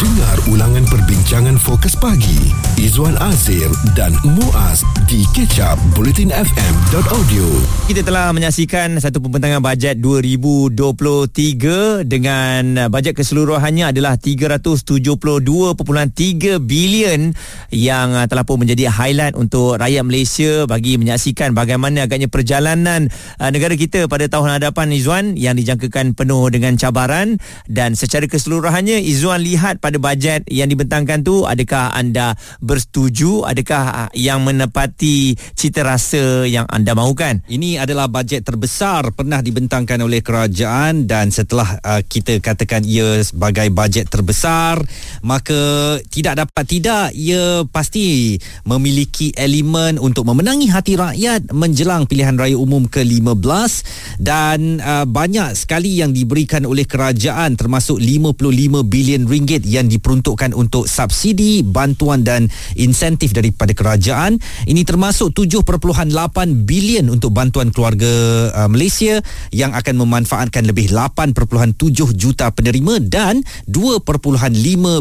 Dengar 0.00 0.40
ulangan 0.48 0.88
perbincangan 0.88 1.60
fokus 1.60 1.92
pagi 1.92 2.48
Izwan 2.80 3.20
Azir 3.20 3.68
dan 3.92 4.16
Muaz 4.24 4.80
di 5.04 5.28
kecap 5.36 5.76
bulletinfm.audio. 5.92 7.44
Kita 7.84 8.00
telah 8.00 8.32
menyaksikan 8.32 8.96
satu 8.96 9.20
pembentangan 9.20 9.60
bajet 9.60 10.00
2023 10.00 12.08
dengan 12.08 12.88
bajet 12.88 13.12
keseluruhannya 13.12 13.92
adalah 13.92 14.16
372.3 14.16 15.68
bilion 16.64 17.36
yang 17.68 18.16
telah 18.24 18.44
pun 18.48 18.64
menjadi 18.64 18.88
highlight 18.88 19.36
untuk 19.36 19.76
rakyat 19.76 20.00
Malaysia 20.00 20.64
bagi 20.64 20.96
menyaksikan 20.96 21.52
bagaimana 21.52 22.08
agaknya 22.08 22.32
perjalanan 22.32 23.12
uh, 23.36 23.52
negara 23.52 23.76
kita 23.76 24.08
pada 24.08 24.24
tahun 24.32 24.56
hadapan 24.56 24.96
Izwan 24.96 25.36
yang 25.36 25.60
dijangkakan 25.60 26.16
penuh 26.16 26.48
dengan 26.48 26.80
cabaran 26.80 27.36
dan 27.68 27.92
secara 27.92 28.24
keseluruhannya 28.24 29.04
Izwan 29.04 29.44
lihat 29.44 29.76
pada 29.82 29.89
bajet 29.98 30.46
yang 30.46 30.68
dibentangkan 30.70 31.24
tu? 31.24 31.48
Adakah 31.48 31.96
anda 31.96 32.36
bersetuju? 32.60 33.48
Adakah 33.48 34.14
yang 34.14 34.44
menepati 34.44 35.34
cita 35.56 35.82
rasa 35.82 36.44
yang 36.44 36.68
anda 36.68 36.92
mahukan? 36.92 37.42
Ini 37.48 37.82
adalah 37.82 38.06
bajet 38.06 38.44
terbesar 38.44 39.10
pernah 39.16 39.40
dibentangkan 39.40 40.04
oleh 40.04 40.20
kerajaan 40.20 41.08
dan 41.08 41.32
setelah 41.32 41.80
uh, 41.80 42.02
kita 42.04 42.42
katakan 42.44 42.84
ia 42.84 43.22
sebagai 43.24 43.70
bajet 43.72 44.10
terbesar 44.10 44.82
maka 45.22 45.96
tidak 46.10 46.44
dapat 46.44 46.64
tidak 46.66 47.14
ia 47.14 47.64
pasti 47.70 48.36
memiliki 48.66 49.32
elemen 49.38 49.96
untuk 49.96 50.26
memenangi 50.26 50.68
hati 50.68 50.98
rakyat 50.98 51.54
menjelang 51.54 52.04
pilihan 52.04 52.36
raya 52.36 52.58
umum 52.58 52.84
ke-15 52.90 53.72
dan 54.18 54.82
uh, 54.82 55.06
banyak 55.06 55.54
sekali 55.54 56.02
yang 56.02 56.10
diberikan 56.10 56.66
oleh 56.66 56.84
kerajaan 56.84 57.54
termasuk 57.54 58.02
55 58.02 58.82
bilion 58.84 59.24
ringgit 59.24 59.62
yang 59.64 59.79
diperuntukkan 59.86 60.52
untuk 60.52 60.90
subsidi, 60.90 61.62
bantuan 61.62 62.26
dan 62.26 62.50
insentif 62.76 63.32
daripada 63.32 63.72
kerajaan. 63.72 64.36
Ini 64.66 64.82
termasuk 64.84 65.32
7.8 65.32 66.10
bilion 66.66 67.06
untuk 67.08 67.30
bantuan 67.32 67.70
keluarga 67.70 68.10
uh, 68.52 68.68
Malaysia 68.68 69.22
yang 69.54 69.72
akan 69.72 70.02
memanfaatkan 70.02 70.66
lebih 70.66 70.90
8.7 70.92 71.38
juta 72.18 72.50
penerima 72.50 73.00
dan 73.00 73.40
2.5 73.70 74.02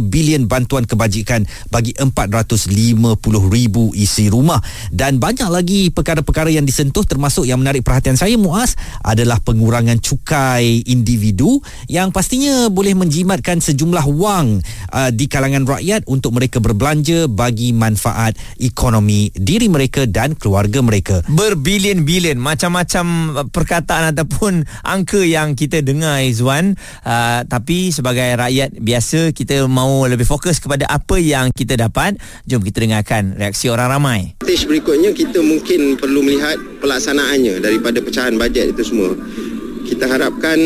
bilion 0.06 0.44
bantuan 0.46 0.86
kebajikan 0.86 1.44
bagi 1.74 1.98
450 1.98 3.18
ribu 3.50 3.92
isi 3.98 4.30
rumah. 4.30 4.62
Dan 4.94 5.18
banyak 5.18 5.50
lagi 5.50 5.90
perkara-perkara 5.90 6.54
yang 6.54 6.64
disentuh 6.64 7.04
termasuk 7.04 7.50
yang 7.50 7.60
menarik 7.60 7.82
perhatian 7.82 8.16
saya 8.16 8.38
Muaz 8.38 8.78
adalah 9.02 9.42
pengurangan 9.42 9.98
cukai 9.98 10.86
individu 10.86 11.58
yang 11.88 12.14
pastinya 12.14 12.68
boleh 12.68 12.94
menjimatkan 12.94 13.64
sejumlah 13.64 14.06
wang 14.14 14.62
uh, 14.92 15.10
di 15.14 15.26
kalangan 15.26 15.66
rakyat 15.66 16.06
untuk 16.10 16.36
mereka 16.36 16.62
berbelanja 16.62 17.28
bagi 17.30 17.72
manfaat 17.72 18.36
ekonomi 18.60 19.30
diri 19.34 19.68
mereka 19.68 20.06
dan 20.06 20.34
keluarga 20.36 20.80
mereka. 20.82 21.22
berbilion-bilion 21.30 22.38
macam-macam 22.40 23.06
perkataan 23.50 24.16
ataupun 24.16 24.66
angka 24.96 25.22
yang 25.22 25.54
kita 25.54 25.82
dengar 25.82 26.22
Izwan 26.24 26.78
uh, 27.04 27.42
tapi 27.46 27.92
sebagai 27.92 28.38
rakyat 28.38 28.78
biasa 28.80 29.32
kita 29.36 29.66
mahu 29.66 30.10
lebih 30.10 30.26
fokus 30.26 30.62
kepada 30.62 30.88
apa 30.90 31.18
yang 31.18 31.52
kita 31.54 31.76
dapat 31.76 32.18
jom 32.46 32.64
kita 32.64 32.84
dengarkan 32.84 33.36
reaksi 33.38 33.68
orang 33.72 33.90
ramai 33.90 34.34
Stage 34.50 34.66
berikutnya 34.66 35.14
kita 35.14 35.46
mungkin 35.46 36.00
perlu 36.00 36.26
melihat 36.26 36.58
pelaksanaannya 36.82 37.62
daripada 37.62 38.02
pecahan 38.02 38.34
bajet 38.40 38.74
itu 38.74 38.82
semua. 38.82 39.14
Kita 39.86 40.10
harapkan 40.10 40.58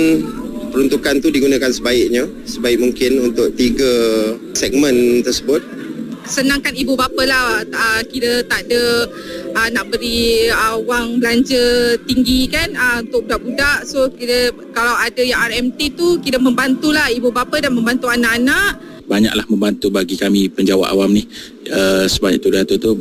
peruntukan 0.73 1.21
tu 1.21 1.29
digunakan 1.29 1.69
sebaiknya, 1.69 2.25
sebaik 2.49 2.81
mungkin 2.81 3.29
untuk 3.29 3.53
tiga 3.53 3.93
segmen 4.57 5.21
tersebut. 5.21 5.61
senangkan 6.23 6.71
ibu 6.71 6.95
bapa 6.95 7.19
lah. 7.27 7.67
Uh, 7.67 8.01
kira 8.07 8.47
tak 8.47 8.63
ada 8.65 9.05
uh, 9.59 9.67
nak 9.75 9.91
beri 9.91 10.47
uh, 10.47 10.79
wang 10.87 11.19
belanja 11.19 11.93
tinggi 12.07 12.47
kan? 12.47 12.71
Uh, 12.73 13.03
untuk 13.03 13.27
budak-budak. 13.27 13.83
So 13.83 14.07
kira 14.07 14.55
kalau 14.71 14.95
ada 14.95 15.19
yang 15.19 15.43
RMT 15.51 15.99
tu 15.99 16.15
kira 16.23 16.39
membantulah 16.39 17.11
ibu 17.11 17.27
bapa 17.27 17.59
dan 17.59 17.75
membantu 17.75 18.07
anak-anak. 18.07 18.79
Banyaklah 19.03 19.45
membantu 19.51 19.91
bagi 19.91 20.15
kami 20.15 20.47
penjawat 20.47 20.95
awam 20.95 21.11
ni. 21.11 21.27
Uh, 21.67 22.07
sebanyak 22.07 22.39
tu 22.39 22.47
tu 22.71 22.75
tu 22.79 22.91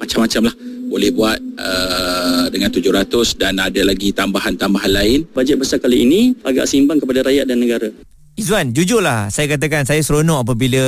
macam-macam 0.00 0.48
lah. 0.48 0.54
Boleh 0.88 1.12
buat 1.12 1.36
uh, 1.58 2.46
dengan 2.50 2.70
700 2.70 3.40
dan 3.40 3.58
ada 3.58 3.82
lagi 3.82 4.14
tambahan-tambahan 4.14 4.92
lain 4.92 5.18
bajet 5.32 5.58
besar 5.58 5.78
kali 5.82 6.06
ini 6.06 6.20
agak 6.46 6.68
seimbang 6.68 7.02
kepada 7.02 7.26
rakyat 7.26 7.46
dan 7.48 7.58
negara. 7.58 7.90
Izwan, 8.34 8.74
jujurlah 8.74 9.30
saya 9.30 9.46
katakan 9.46 9.86
saya 9.86 10.02
seronok 10.02 10.42
apabila 10.42 10.82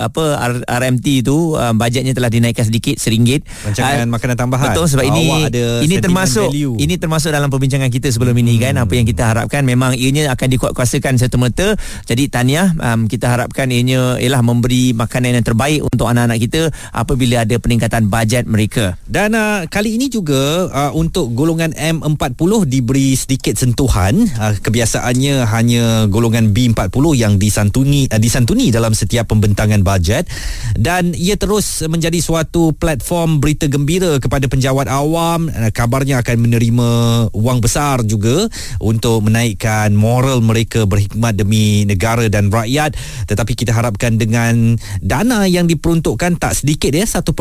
apa 0.00 0.40
RMT 0.64 1.28
tu 1.28 1.52
uh, 1.52 1.76
bajetnya 1.76 2.16
telah 2.16 2.32
dinaikkan 2.32 2.64
sedikit 2.64 2.96
seringgit. 2.96 3.44
Rancangan 3.68 4.08
Ah, 4.08 4.08
makanan 4.08 4.36
tambahan. 4.40 4.72
Betul 4.72 4.88
sebab 4.88 5.04
ini 5.04 5.44
ada 5.44 5.84
ini 5.84 6.00
termasuk 6.00 6.48
value. 6.48 6.80
ini 6.80 6.96
termasuk 6.96 7.36
dalam 7.36 7.52
perbincangan 7.52 7.92
kita 7.92 8.08
sebelum 8.08 8.32
ini 8.40 8.56
kan 8.56 8.80
apa 8.80 8.96
yang 8.96 9.04
kita 9.04 9.28
harapkan 9.28 9.68
memang 9.68 9.92
ianya 9.92 10.32
akan 10.32 10.48
dikuatkuasakan 10.56 11.20
serta-merta. 11.20 11.76
Jadi 12.08 12.32
tahniah 12.32 12.72
um, 12.80 13.04
kita 13.12 13.28
harapkan 13.28 13.68
ianya 13.68 14.16
ialah 14.16 14.40
memberi 14.40 14.96
makanan 14.96 15.36
yang 15.36 15.44
terbaik 15.44 15.84
untuk 15.84 16.08
anak-anak 16.08 16.40
kita 16.48 16.72
apabila 16.96 17.44
ada 17.44 17.60
peningkatan 17.60 18.08
bajet 18.08 18.48
mereka. 18.48 18.96
Dan 19.04 19.36
uh, 19.36 19.68
kali 19.68 20.00
ini 20.00 20.08
juga 20.08 20.72
uh, 20.72 20.96
untuk 20.96 21.36
golongan 21.36 21.76
M40 21.76 22.64
diberi 22.64 23.12
sedikit 23.12 23.52
sentuhan. 23.52 24.16
Uh, 24.40 24.56
kebiasaannya 24.64 25.44
hanya 25.44 26.08
golongan 26.08 26.56
B40 26.56 26.85
yang 27.16 27.40
disantuni 27.40 28.08
uh, 28.10 28.20
disantuni 28.20 28.68
dalam 28.74 28.92
setiap 28.92 29.30
pembentangan 29.30 29.80
bajet 29.80 30.28
dan 30.76 31.16
ia 31.16 31.38
terus 31.38 31.84
menjadi 31.86 32.18
suatu 32.20 32.76
platform 32.76 33.38
berita 33.40 33.70
gembira 33.70 34.18
kepada 34.20 34.50
penjawat 34.50 34.90
awam. 34.90 35.48
Uh, 35.48 35.70
kabarnya 35.72 36.20
akan 36.20 36.36
menerima 36.42 36.88
wang 37.32 37.60
besar 37.60 38.04
juga 38.04 38.48
untuk 38.82 39.26
menaikkan 39.26 39.92
moral 39.96 40.44
mereka 40.44 40.84
berkhidmat 40.84 41.36
demi 41.36 41.88
negara 41.88 42.28
dan 42.28 42.52
rakyat. 42.52 42.94
Tetapi 43.26 43.52
kita 43.56 43.72
harapkan 43.72 44.20
dengan 44.20 44.76
dana 45.00 45.48
yang 45.48 45.64
diperuntukkan 45.66 46.38
tak 46.38 46.54
sedikit 46.56 46.92
ya 46.92 47.08
1.5 47.08 47.32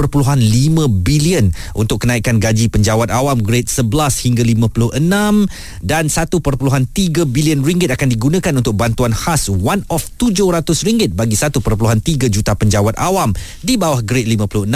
bilion 1.04 1.46
untuk 1.76 2.08
kenaikan 2.08 2.40
gaji 2.40 2.72
penjawat 2.72 3.12
awam 3.12 3.40
grade 3.44 3.68
11 3.68 3.92
hingga 4.26 4.44
56 4.46 5.84
dan 5.84 6.04
1.3 6.08 7.26
bilion 7.28 7.60
ringgit 7.62 7.92
akan 7.92 8.08
digunakan 8.08 8.54
untuk 8.56 8.76
bantuan 8.80 9.12
khas 9.12 9.35
one 9.52 9.84
off 9.92 10.08
700 10.18 10.66
ringgit 10.88 11.12
bagi 11.14 11.38
1.3 11.38 11.62
juta 12.32 12.52
penjawat 12.56 12.96
awam. 13.00 13.32
Di 13.62 13.76
bawah 13.80 14.02
grade 14.02 14.30
56 14.32 14.72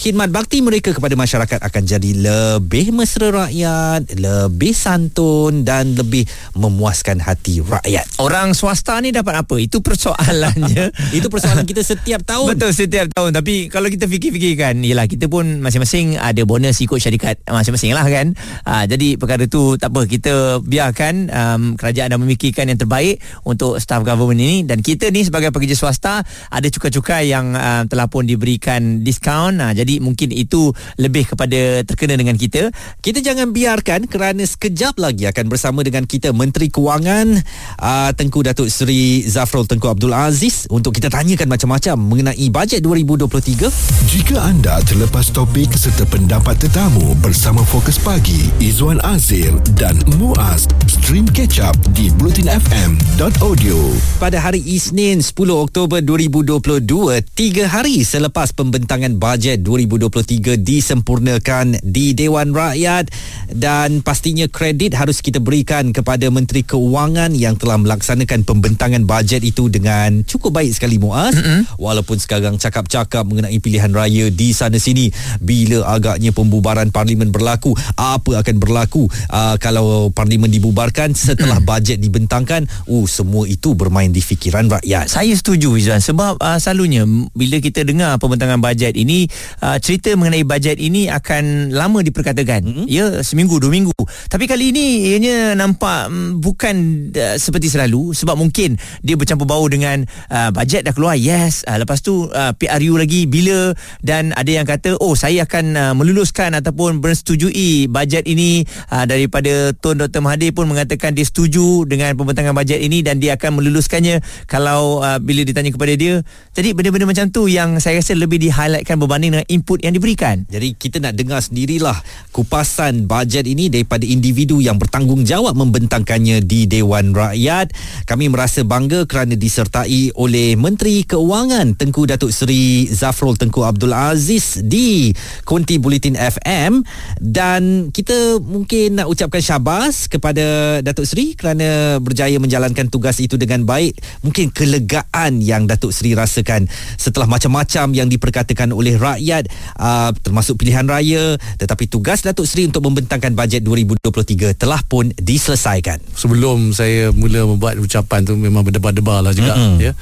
khidmat 0.00 0.28
bakti 0.32 0.64
mereka 0.64 0.92
kepada 0.96 1.14
masyarakat 1.14 1.58
akan 1.60 1.82
jadi 1.84 2.10
lebih 2.20 2.92
mesra 2.94 3.30
rakyat 3.30 4.16
lebih 4.16 4.72
santun 4.72 5.62
dan 5.62 5.94
lebih 5.94 6.24
memuaskan 6.56 7.20
hati 7.20 7.60
rakyat. 7.60 8.06
Orang 8.20 8.56
swasta 8.56 8.98
ni 9.00 9.12
dapat 9.12 9.44
apa? 9.44 9.56
Itu 9.56 9.80
persoalannya. 9.80 10.92
itu 11.16 11.26
persoalan 11.28 11.64
kita 11.64 11.84
setiap 11.84 12.24
tahun. 12.24 12.56
Betul 12.56 12.72
setiap 12.76 13.06
tahun. 13.12 13.36
Tapi 13.36 13.72
kalau 13.72 13.88
kita 13.90 14.06
fikir-fikirkan 14.10 14.82
Yelah 14.82 15.06
kita 15.06 15.26
pun 15.30 15.62
masing-masing 15.62 16.18
Ada 16.18 16.42
bonus 16.44 16.80
ikut 16.82 16.98
syarikat 16.98 17.40
Masing-masing 17.46 17.94
lah 17.96 18.04
kan? 18.04 18.36
Ha, 18.66 18.84
Jadi 18.84 19.16
perkara 19.16 19.46
tu 19.46 19.76
Tak 19.80 19.92
apa. 19.92 20.04
Kita 20.04 20.60
biarkan 20.60 21.14
um, 21.30 21.62
Kerajaan 21.78 22.12
dah 22.12 22.20
memikirkan 22.20 22.68
yang 22.68 22.78
terbaik 22.80 23.22
Untuk 23.46 23.78
staff 23.90 24.06
government 24.06 24.38
ini 24.38 24.62
Dan 24.62 24.78
kita 24.86 25.10
ni 25.10 25.26
sebagai 25.26 25.50
pekerja 25.50 25.74
swasta 25.74 26.22
Ada 26.54 26.70
cukai-cukai 26.70 27.34
yang 27.34 27.58
uh, 27.58 27.82
Telah 27.90 28.06
pun 28.06 28.22
diberikan 28.22 29.02
diskaun 29.02 29.58
ha, 29.58 29.74
Jadi 29.74 29.98
mungkin 29.98 30.30
itu 30.30 30.70
Lebih 31.02 31.34
kepada 31.34 31.82
terkena 31.82 32.14
dengan 32.14 32.38
kita 32.38 32.70
Kita 33.02 33.18
jangan 33.18 33.50
biarkan 33.50 34.06
kerana 34.06 34.46
sekejap 34.46 35.02
lagi 35.02 35.26
akan 35.26 35.50
bersama 35.50 35.82
dengan 35.82 36.06
kita 36.06 36.30
Menteri 36.30 36.70
Kewangan 36.70 37.42
uh, 37.82 38.10
Tengku 38.14 38.46
Datuk 38.46 38.70
Seri 38.70 39.26
Zafrul 39.26 39.66
Tengku 39.66 39.90
Abdul 39.90 40.14
Aziz 40.14 40.70
untuk 40.70 40.94
kita 40.94 41.08
tanyakan 41.08 41.48
macam-macam 41.48 41.96
mengenai 41.96 42.46
bajet 42.52 42.84
2023. 42.84 43.72
Jika 44.12 44.36
anda 44.44 44.76
terlepas 44.84 45.32
topik 45.32 45.72
serta 45.72 46.04
pendapat 46.04 46.60
tetamu 46.60 47.16
bersama 47.24 47.64
Fokus 47.64 47.96
Pagi, 47.96 48.52
Izwan 48.60 49.00
Azir 49.00 49.56
dan 49.80 49.96
Muaz, 50.20 50.68
stream 50.84 51.24
catch 51.32 51.58
up 51.58 51.76
di 51.96 52.12
bulletinfm.audio. 52.20 53.79
Pada 54.20 54.36
hari 54.36 54.60
Isnin 54.60 55.24
10 55.24 55.32
Oktober 55.48 56.04
2022, 56.04 57.24
tiga 57.32 57.64
hari 57.64 58.04
selepas 58.04 58.52
pembentangan 58.52 59.16
bajet 59.16 59.64
2023 59.64 60.60
disempurnakan 60.60 61.80
di 61.80 62.12
Dewan 62.12 62.52
Rakyat 62.52 63.08
dan 63.48 64.04
pastinya 64.04 64.44
kredit 64.44 64.92
harus 64.92 65.24
kita 65.24 65.40
berikan 65.40 65.96
kepada 65.96 66.28
Menteri 66.28 66.60
Keuangan 66.68 67.32
yang 67.32 67.56
telah 67.56 67.80
melaksanakan 67.80 68.44
pembentangan 68.44 69.08
bajet 69.08 69.40
itu 69.40 69.72
dengan 69.72 70.20
cukup 70.28 70.60
baik 70.60 70.76
sekali 70.76 71.00
Muaz. 71.00 71.40
Mm-hmm. 71.40 71.80
Walaupun 71.80 72.20
sekarang 72.20 72.60
cakap-cakap 72.60 73.24
mengenai 73.24 73.56
pilihan 73.56 73.88
raya 73.88 74.28
di 74.28 74.52
sana 74.52 74.76
sini 74.76 75.08
bila 75.40 75.88
agaknya 75.96 76.28
pembubaran 76.36 76.92
parlimen 76.92 77.32
berlaku, 77.32 77.72
apa 77.96 78.44
akan 78.44 78.56
berlaku 78.60 79.08
uh, 79.32 79.56
kalau 79.56 80.12
parlimen 80.12 80.52
dibubarkan 80.52 81.16
setelah 81.16 81.56
bajet 81.64 81.96
dibentangkan, 81.96 82.68
uh 82.84 83.06
semua 83.08 83.48
itu 83.48 83.69
itu 83.70 83.78
bermain 83.78 84.10
di 84.10 84.18
fikiran 84.18 84.66
rakyat. 84.66 85.06
Saya 85.06 85.30
setuju 85.30 85.78
Izwan 85.78 86.02
sebab 86.02 86.42
uh, 86.42 86.58
selalunya 86.58 87.06
bila 87.38 87.62
kita 87.62 87.86
dengar 87.86 88.18
pembentangan 88.18 88.58
bajet 88.58 88.98
ini 88.98 89.30
uh, 89.62 89.78
cerita 89.78 90.10
mengenai 90.18 90.42
bajet 90.42 90.82
ini 90.82 91.06
akan 91.06 91.70
lama 91.70 92.02
diperkatakan. 92.02 92.66
Mm-hmm. 92.66 92.86
Ya 92.90 93.22
seminggu 93.22 93.62
dua 93.62 93.70
minggu. 93.70 93.94
Tapi 94.26 94.50
kali 94.50 94.74
ini 94.74 95.14
ianya 95.14 95.54
nampak 95.54 96.10
um, 96.10 96.42
bukan 96.42 96.74
uh, 97.14 97.38
seperti 97.38 97.70
selalu 97.70 98.10
sebab 98.10 98.34
mungkin 98.34 98.74
dia 99.06 99.14
bercampur 99.14 99.46
bau 99.46 99.62
dengan 99.70 100.02
uh, 100.34 100.50
bajet 100.50 100.82
dah 100.82 100.90
keluar. 100.90 101.14
Yes, 101.14 101.62
uh, 101.70 101.78
lepas 101.78 102.02
tu 102.02 102.26
uh, 102.26 102.50
PRU 102.58 102.98
lagi 102.98 103.30
bila 103.30 103.70
dan 104.02 104.34
ada 104.34 104.50
yang 104.50 104.66
kata 104.66 104.98
oh 104.98 105.14
saya 105.14 105.46
akan 105.46 105.78
uh, 105.78 105.94
meluluskan 105.94 106.58
ataupun 106.58 106.98
bersetujui 106.98 107.86
bajet 107.86 108.26
ini 108.26 108.66
uh, 108.90 109.06
daripada 109.06 109.70
Tun 109.78 110.02
Dr 110.02 110.18
Mahathir 110.18 110.50
pun 110.50 110.66
mengatakan 110.66 111.14
dia 111.14 111.22
setuju 111.22 111.86
dengan 111.86 112.18
pembentangan 112.18 112.50
bajet 112.50 112.82
ini 112.82 113.06
dan 113.06 113.22
dia 113.22 113.38
akan 113.38 113.59
meluluskannya 113.60 114.24
kalau 114.48 115.04
uh, 115.04 115.20
bila 115.20 115.44
ditanya 115.44 115.68
kepada 115.68 115.92
dia. 115.92 116.24
Jadi 116.56 116.72
benda-benda 116.72 117.06
macam 117.06 117.28
tu 117.28 117.46
yang 117.46 117.76
saya 117.76 118.00
rasa 118.00 118.16
lebih 118.16 118.40
di-highlightkan 118.40 118.96
berbanding 118.96 119.36
dengan 119.36 119.46
input 119.52 119.84
yang 119.84 119.92
diberikan. 119.92 120.48
Jadi 120.48 120.72
kita 120.74 120.98
nak 121.04 121.14
dengar 121.14 121.44
sendirilah 121.44 122.00
kupasan 122.32 123.04
bajet 123.04 123.44
ini 123.44 123.68
daripada 123.68 124.08
individu 124.08 124.64
yang 124.64 124.80
bertanggungjawab 124.80 125.52
membentangkannya 125.52 126.40
di 126.40 126.64
Dewan 126.64 127.12
Rakyat. 127.12 127.76
Kami 128.08 128.32
merasa 128.32 128.64
bangga 128.64 129.04
kerana 129.04 129.34
disertai 129.34 130.14
oleh 130.14 130.54
Menteri 130.54 131.02
Keuangan 131.02 131.74
Tengku 131.74 132.06
Datuk 132.06 132.30
Seri 132.30 132.86
Zafrul 132.86 133.34
Tengku 133.34 133.66
Abdul 133.66 133.96
Aziz 133.96 134.62
di 134.62 135.10
Konti 135.42 135.80
Bulletin 135.80 136.14
FM 136.14 136.84
dan 137.18 137.88
kita 137.90 138.38
mungkin 138.38 139.00
nak 139.00 139.08
ucapkan 139.08 139.40
syabas 139.40 140.06
kepada 140.06 140.78
Datuk 140.84 141.08
Seri 141.08 141.32
kerana 141.32 141.96
berjaya 141.98 142.36
menjalankan 142.36 142.92
tugas 142.92 143.16
itu 143.24 143.39
dengan 143.40 143.64
baik. 143.64 143.96
Mungkin 144.20 144.52
kelegaan 144.52 145.40
yang 145.40 145.64
Datuk 145.64 145.96
Seri 145.96 146.12
rasakan 146.12 146.68
setelah 147.00 147.24
macam-macam 147.24 147.96
yang 147.96 148.12
diperkatakan 148.12 148.76
oleh 148.76 149.00
rakyat 149.00 149.48
uh, 149.80 150.12
termasuk 150.20 150.60
pilihan 150.60 150.84
raya 150.84 151.40
tetapi 151.56 151.88
tugas 151.88 152.20
Datuk 152.20 152.44
Seri 152.44 152.68
untuk 152.68 152.84
membentangkan 152.84 153.32
bajet 153.32 153.64
2023 153.64 154.60
telah 154.60 154.84
pun 154.84 155.08
diselesaikan. 155.16 156.02
sebelum 156.12 156.76
saya 156.76 157.08
mula 157.16 157.48
membuat 157.48 157.80
ucapan 157.80 158.20
tu 158.28 158.36
memang 158.36 158.60
berdebar-debar 158.60 159.24
lah 159.24 159.32
juga 159.32 159.56
mm-hmm. 159.56 159.78
ya. 159.80 159.92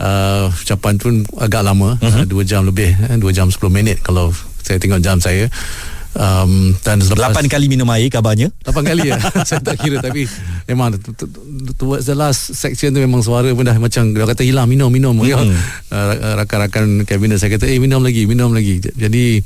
Uh, 0.00 0.48
ucapan 0.64 0.96
tu 0.96 1.12
agak 1.36 1.60
lama 1.60 1.94
mm-hmm. 2.00 2.24
uh, 2.24 2.44
2 2.44 2.50
jam 2.50 2.64
lebih 2.64 2.90
eh, 2.96 3.20
2 3.20 3.36
jam 3.36 3.52
10 3.52 3.60
minit 3.68 4.00
kalau 4.00 4.32
saya 4.64 4.80
tengok 4.80 5.04
jam 5.04 5.20
saya 5.20 5.46
um, 6.16 6.74
dan 6.82 6.98
selepas 6.98 7.36
8 7.36 7.46
kali 7.46 7.66
minum 7.70 7.86
air 7.92 8.10
kabarnya. 8.10 8.50
8 8.66 8.72
kali 8.82 9.10
ya 9.10 9.18
saya 9.48 9.60
tak 9.62 9.78
kira 9.78 10.02
tapi 10.02 10.26
memang 10.66 10.98
towards 11.78 12.06
the 12.06 12.16
last 12.16 12.54
section 12.54 12.90
tu 12.94 13.00
memang 13.02 13.22
suara 13.22 13.50
pun 13.52 13.66
dah 13.66 13.76
macam 13.76 14.10
dia 14.10 14.26
kata 14.26 14.42
hilang 14.42 14.66
minum 14.66 14.90
minum 14.90 15.14
mm-hmm. 15.14 15.50
uh, 15.94 16.34
rakan-rakan 16.42 17.06
kabinet 17.06 17.38
saya 17.38 17.54
kata 17.54 17.70
eh 17.70 17.78
minum 17.78 18.02
lagi 18.02 18.26
minum 18.26 18.50
lagi 18.50 18.82
jadi 18.82 19.42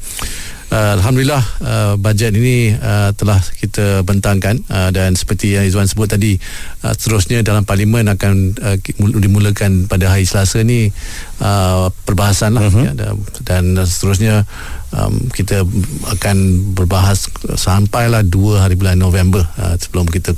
Uh, 0.73 0.97
Alhamdulillah 0.97 1.45
uh, 1.61 1.95
bajet 2.01 2.33
ini 2.35 2.73
uh, 2.75 3.13
telah 3.15 3.37
kita 3.61 4.01
bentangkan 4.01 4.59
uh, 4.73 4.91
dan 4.91 5.13
seperti 5.13 5.55
yang 5.55 5.69
Izwan 5.69 5.87
sebut 5.87 6.09
tadi 6.09 6.41
uh, 6.83 6.93
seterusnya 6.97 7.45
dalam 7.45 7.69
parlimen 7.69 8.09
akan 8.09 8.57
uh, 8.59 8.77
dimulakan 9.21 9.87
pada 9.87 10.11
hari 10.11 10.25
Selasa 10.25 10.65
ni 10.65 10.89
uh, 11.45 11.93
perbahasan 12.09 12.57
lah 12.57 12.65
uh-huh. 12.65 12.91
ya, 12.91 12.93
dan, 12.97 13.15
dan 13.77 13.85
seterusnya 13.87 14.49
um, 14.95 15.29
kita 15.31 15.63
akan 16.19 16.37
berbahas 16.73 17.29
sampailah 17.55 18.25
2 18.27 18.63
hari 18.65 18.75
bulan 18.79 18.97
November 18.99 19.45
uh, 19.61 19.77
sebelum 19.77 20.09
kita 20.09 20.33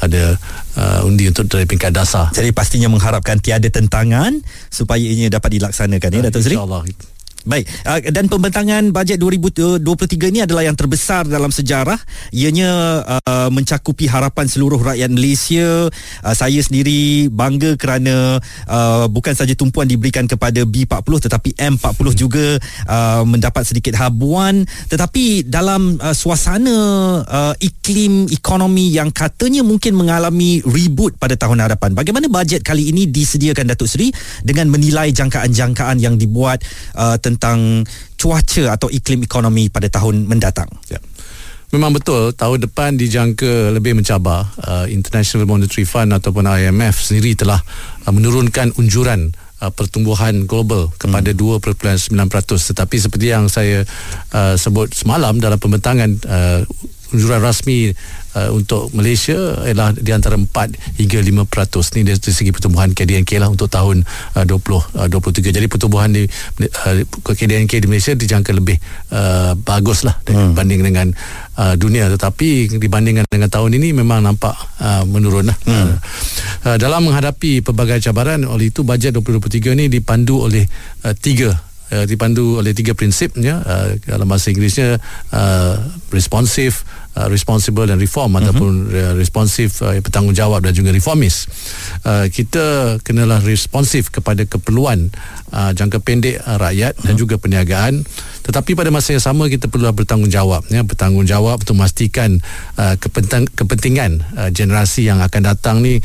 ada 0.00 0.38
uh, 0.78 1.06
undi 1.08 1.28
untuk 1.28 1.50
dari 1.50 1.66
peringkat 1.66 1.92
dasar 1.92 2.30
Jadi 2.30 2.54
pastinya 2.54 2.88
mengharapkan 2.88 3.40
tiada 3.42 3.66
tentangan 3.68 4.38
supaya 4.70 5.02
ini 5.02 5.28
dapat 5.28 5.60
dilaksanakan 5.60 6.08
ya 6.08 6.20
Datuk 6.30 6.40
Seri. 6.40 6.56
InsyaAllah 6.56 7.13
Baik, 7.44 7.68
uh, 7.84 8.00
dan 8.08 8.24
pembentangan 8.24 8.88
bajet 8.88 9.20
2023 9.20 10.32
ini 10.32 10.40
adalah 10.48 10.64
yang 10.64 10.72
terbesar 10.72 11.28
dalam 11.28 11.52
sejarah. 11.52 12.00
Ianya 12.32 13.04
uh, 13.04 13.52
mencakupi 13.52 14.08
harapan 14.08 14.48
seluruh 14.48 14.80
rakyat 14.80 15.12
Malaysia. 15.12 15.92
Uh, 16.24 16.32
saya 16.32 16.56
sendiri 16.64 17.28
bangga 17.28 17.76
kerana 17.76 18.40
uh, 18.64 19.04
bukan 19.12 19.36
saja 19.36 19.52
tumpuan 19.52 19.84
diberikan 19.84 20.24
kepada 20.24 20.64
B40 20.64 21.28
tetapi 21.28 21.50
M40 21.60 22.06
juga 22.16 22.56
uh, 22.88 23.28
mendapat 23.28 23.68
sedikit 23.68 23.92
habuan. 24.00 24.64
Tetapi 24.88 25.44
dalam 25.44 26.00
uh, 26.00 26.16
suasana 26.16 26.76
uh, 27.28 27.54
iklim 27.60 28.24
ekonomi 28.32 28.88
yang 28.88 29.12
katanya 29.12 29.60
mungkin 29.60 29.92
mengalami 29.92 30.64
reboot 30.64 31.20
pada 31.20 31.36
tahun 31.36 31.60
hadapan. 31.60 31.92
Bagaimana 31.92 32.24
bajet 32.32 32.64
kali 32.64 32.88
ini 32.88 33.04
disediakan 33.04 33.68
Datuk 33.68 33.92
Seri 33.92 34.08
dengan 34.40 34.72
menilai 34.72 35.12
jangkaan-jangkaan 35.12 36.00
yang 36.00 36.16
dibuat 36.16 36.64
uh, 36.96 37.20
tentang 37.20 37.33
cuaca 38.14 38.64
atau 38.74 38.88
iklim 38.88 39.24
ekonomi 39.24 39.68
pada 39.68 39.88
tahun 39.90 40.26
mendatang. 40.26 40.68
Ya. 40.88 40.98
Memang 41.74 41.90
betul 41.90 42.30
tahun 42.30 42.70
depan 42.70 42.94
dijangka 42.94 43.74
lebih 43.74 43.98
mencabar 43.98 44.46
uh, 44.62 44.86
International 44.86 45.42
Monetary 45.42 45.82
Fund 45.82 46.14
ataupun 46.14 46.46
IMF 46.46 47.02
sendiri 47.02 47.34
telah 47.34 47.58
uh, 48.06 48.12
menurunkan 48.14 48.78
unjuran 48.78 49.34
uh, 49.58 49.74
pertumbuhan 49.74 50.46
global 50.46 50.94
kepada 50.94 51.34
hmm. 51.34 51.58
2.9% 51.58 52.14
tetapi 52.70 52.96
seperti 53.00 53.26
yang 53.26 53.50
saya 53.50 53.82
uh, 54.30 54.54
sebut 54.54 54.94
semalam 54.94 55.34
dalam 55.42 55.58
pembentangan 55.58 56.10
uh, 56.30 56.62
unjuran 57.14 57.38
rasmi 57.38 57.94
uh, 58.34 58.50
untuk 58.50 58.90
Malaysia 58.90 59.38
ialah 59.62 59.94
di 59.94 60.10
antara 60.10 60.34
4 60.34 60.50
hingga 60.98 61.18
5% 61.22 61.96
ni 61.96 62.02
dari 62.02 62.18
segi 62.18 62.50
pertumbuhan 62.50 62.90
KDNK 62.90 63.38
lah 63.38 63.48
untuk 63.48 63.70
tahun 63.70 64.02
uh, 64.34 64.44
20 64.44 64.50
uh, 64.50 65.08
23 65.08 65.54
jadi 65.54 65.66
pertumbuhan 65.70 66.10
di 66.10 66.26
uh, 66.26 66.94
KDNK 67.22 67.72
di 67.78 67.86
Malaysia 67.86 68.12
dijangka 68.18 68.50
lebih 68.50 68.76
uh, 69.14 69.54
bagus 69.62 70.02
lah 70.02 70.18
hmm. 70.26 70.52
berbanding 70.52 70.82
dengan 70.82 71.06
uh, 71.54 71.78
dunia 71.78 72.10
tetapi 72.10 72.74
dibandingkan 72.76 73.24
dengan 73.30 73.48
tahun 73.48 73.78
ini 73.78 73.94
memang 73.94 74.26
nampak 74.26 74.58
uh, 74.82 75.06
menurun 75.06 75.54
lah 75.54 75.56
hmm. 75.64 75.94
uh, 76.66 76.76
dalam 76.76 77.06
menghadapi 77.06 77.62
pelbagai 77.62 78.02
cabaran 78.02 78.42
oleh 78.42 78.74
itu 78.74 78.82
bajet 78.82 79.14
2023 79.14 79.78
ni 79.78 79.86
dipandu 79.86 80.50
oleh 80.50 80.66
uh, 81.06 81.14
tiga 81.14 81.54
uh, 81.94 82.04
dipandu 82.08 82.58
oleh 82.58 82.72
tiga 82.72 82.96
prinsip 82.96 83.36
ya 83.38 83.60
uh, 83.60 83.94
dalam 84.02 84.26
bahasa 84.26 84.50
Inggerisnya 84.50 84.98
uh, 85.30 85.76
responsif 86.10 86.82
uh, 87.16 87.28
responsible 87.30 87.86
dan 87.86 87.98
reform 87.98 88.34
uh-huh. 88.34 88.42
ataupun 88.44 88.70
uh, 88.90 89.14
responsif 89.16 89.80
uh, 89.80 89.96
bertanggungjawab 89.98 90.62
dan 90.66 90.72
juga 90.74 90.90
reformis 90.90 91.46
uh, 92.06 92.26
kita 92.28 92.98
kenalah 93.02 93.40
responsif 93.42 94.10
kepada 94.10 94.44
keperluan 94.44 95.10
uh, 95.54 95.70
jangka 95.72 96.02
pendek 96.02 96.42
uh, 96.42 96.58
rakyat 96.58 96.94
uh-huh. 96.98 97.06
dan 97.10 97.14
juga 97.14 97.34
perniagaan 97.38 98.02
tetapi 98.44 98.76
pada 98.76 98.92
masa 98.92 99.16
yang 99.16 99.24
sama 99.24 99.48
kita 99.48 99.70
perlu 99.70 99.88
bertanggungjawab 99.94 100.68
ya 100.68 100.82
bertanggungjawab 100.84 101.64
untuk 101.64 101.78
memastikan 101.78 102.42
uh, 102.76 102.94
kepenting, 103.00 103.48
kepentingan 103.54 104.20
uh, 104.36 104.50
generasi 104.52 105.08
yang 105.08 105.24
akan 105.24 105.42
datang 105.42 105.80
ni 105.80 106.02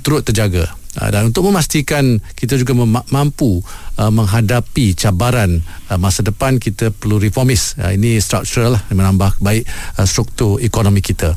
turut 0.00 0.24
terjaga 0.24 0.72
Uh, 0.92 1.08
dan 1.08 1.32
untuk 1.32 1.48
memastikan 1.48 2.20
kita 2.36 2.60
juga 2.60 2.76
mampu 3.08 3.64
uh, 3.96 4.12
menghadapi 4.12 4.92
cabaran 4.92 5.64
uh, 5.88 5.96
masa 5.96 6.20
depan 6.20 6.60
kita 6.60 6.92
perlu 6.92 7.16
reformis 7.16 7.72
uh, 7.80 7.96
ini 7.96 8.20
structural 8.20 8.76
lah 8.76 8.84
menambah 8.92 9.40
baik 9.40 9.64
uh, 9.96 10.04
struktur 10.04 10.51
ekonomi 10.58 11.00
kita 11.00 11.32